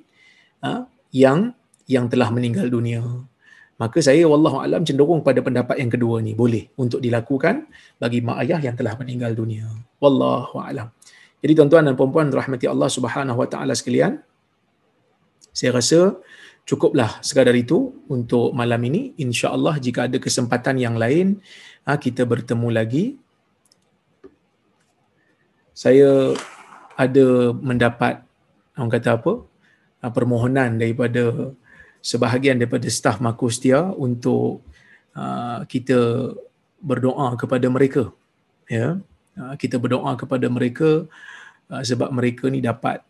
[0.64, 0.70] ha,
[1.12, 1.52] yang
[1.90, 3.02] yang telah meninggal dunia.
[3.80, 7.66] Maka saya wallahu alam cenderung pada pendapat yang kedua ni boleh untuk dilakukan
[7.98, 9.66] bagi mak ayah yang telah meninggal dunia.
[9.98, 10.88] Wallahu alam.
[11.42, 14.22] Jadi tuan-tuan dan puan-puan rahmati Allah Subhanahu wa taala sekalian,
[15.50, 16.16] saya rasa
[16.62, 19.12] cukuplah sekadar itu untuk malam ini.
[19.18, 21.42] Insya-Allah jika ada kesempatan yang lain
[21.82, 23.04] ha, kita bertemu lagi.
[25.74, 26.38] Saya
[26.94, 27.26] ada
[27.58, 28.22] mendapat
[28.78, 29.32] orang kata apa?
[30.00, 31.52] Ha, permohonan daripada
[32.02, 34.62] sebahagian daripada staf Makustia untuk
[35.14, 36.30] uh, kita
[36.82, 38.10] berdoa kepada mereka
[38.66, 38.98] ya
[39.38, 41.06] uh, kita berdoa kepada mereka
[41.72, 43.00] uh, sebab mereka ni dapat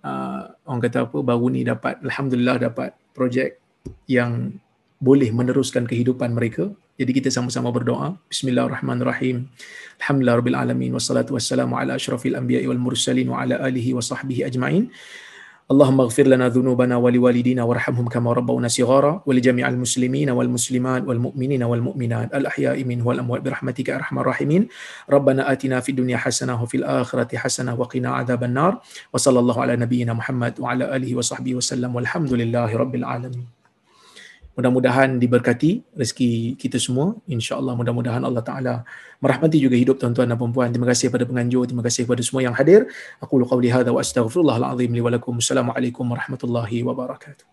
[0.00, 3.60] uh, orang kata apa baru ni dapat alhamdulillah dapat projek
[4.08, 4.56] yang
[4.96, 6.72] boleh meneruskan kehidupan mereka.
[6.94, 8.16] Jadi kita sama-sama berdoa.
[8.30, 9.50] Bismillahirrahmanirrahim.
[9.98, 10.94] Alhamdulillahirabbil alamin.
[10.94, 14.88] Wassalatu wassalamu ala asyrafil anbiya'i wal mursalin wa ala alihi wa sahbihi ajmain
[15.69, 22.83] اللهم اغفر لنا ذنوبنا ولوالدينا وارحمهم كما ربونا صغارا ولجميع المسلمين والمسلمات والمؤمنين والمؤمنات الأحياء
[22.83, 24.67] منه والأموات برحمتك أرحم الراحمين
[25.09, 28.81] ربنا آتنا في الدنيا حسنة وفي الآخرة حسنة وقنا عذاب النار
[29.13, 33.45] وصلى الله على نبينا محمد وعلى آله وصحبه وسلم والحمد لله رب العالمين
[34.54, 37.18] Mudah-mudahan diberkati rezeki kita semua.
[37.26, 38.74] InsyaAllah mudah-mudahan Allah Ta'ala
[39.18, 40.70] merahmati juga hidup tuan-tuan dan perempuan.
[40.70, 41.66] Terima kasih kepada penganjur.
[41.66, 42.86] Terima kasih kepada semua yang hadir.
[43.18, 45.42] Aku luka wali hadha wa astaghfirullahaladzim li walakum.
[45.42, 47.46] Assalamualaikum warahmatullahi wabarakatuh.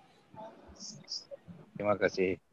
[1.73, 2.50] Terima kasih.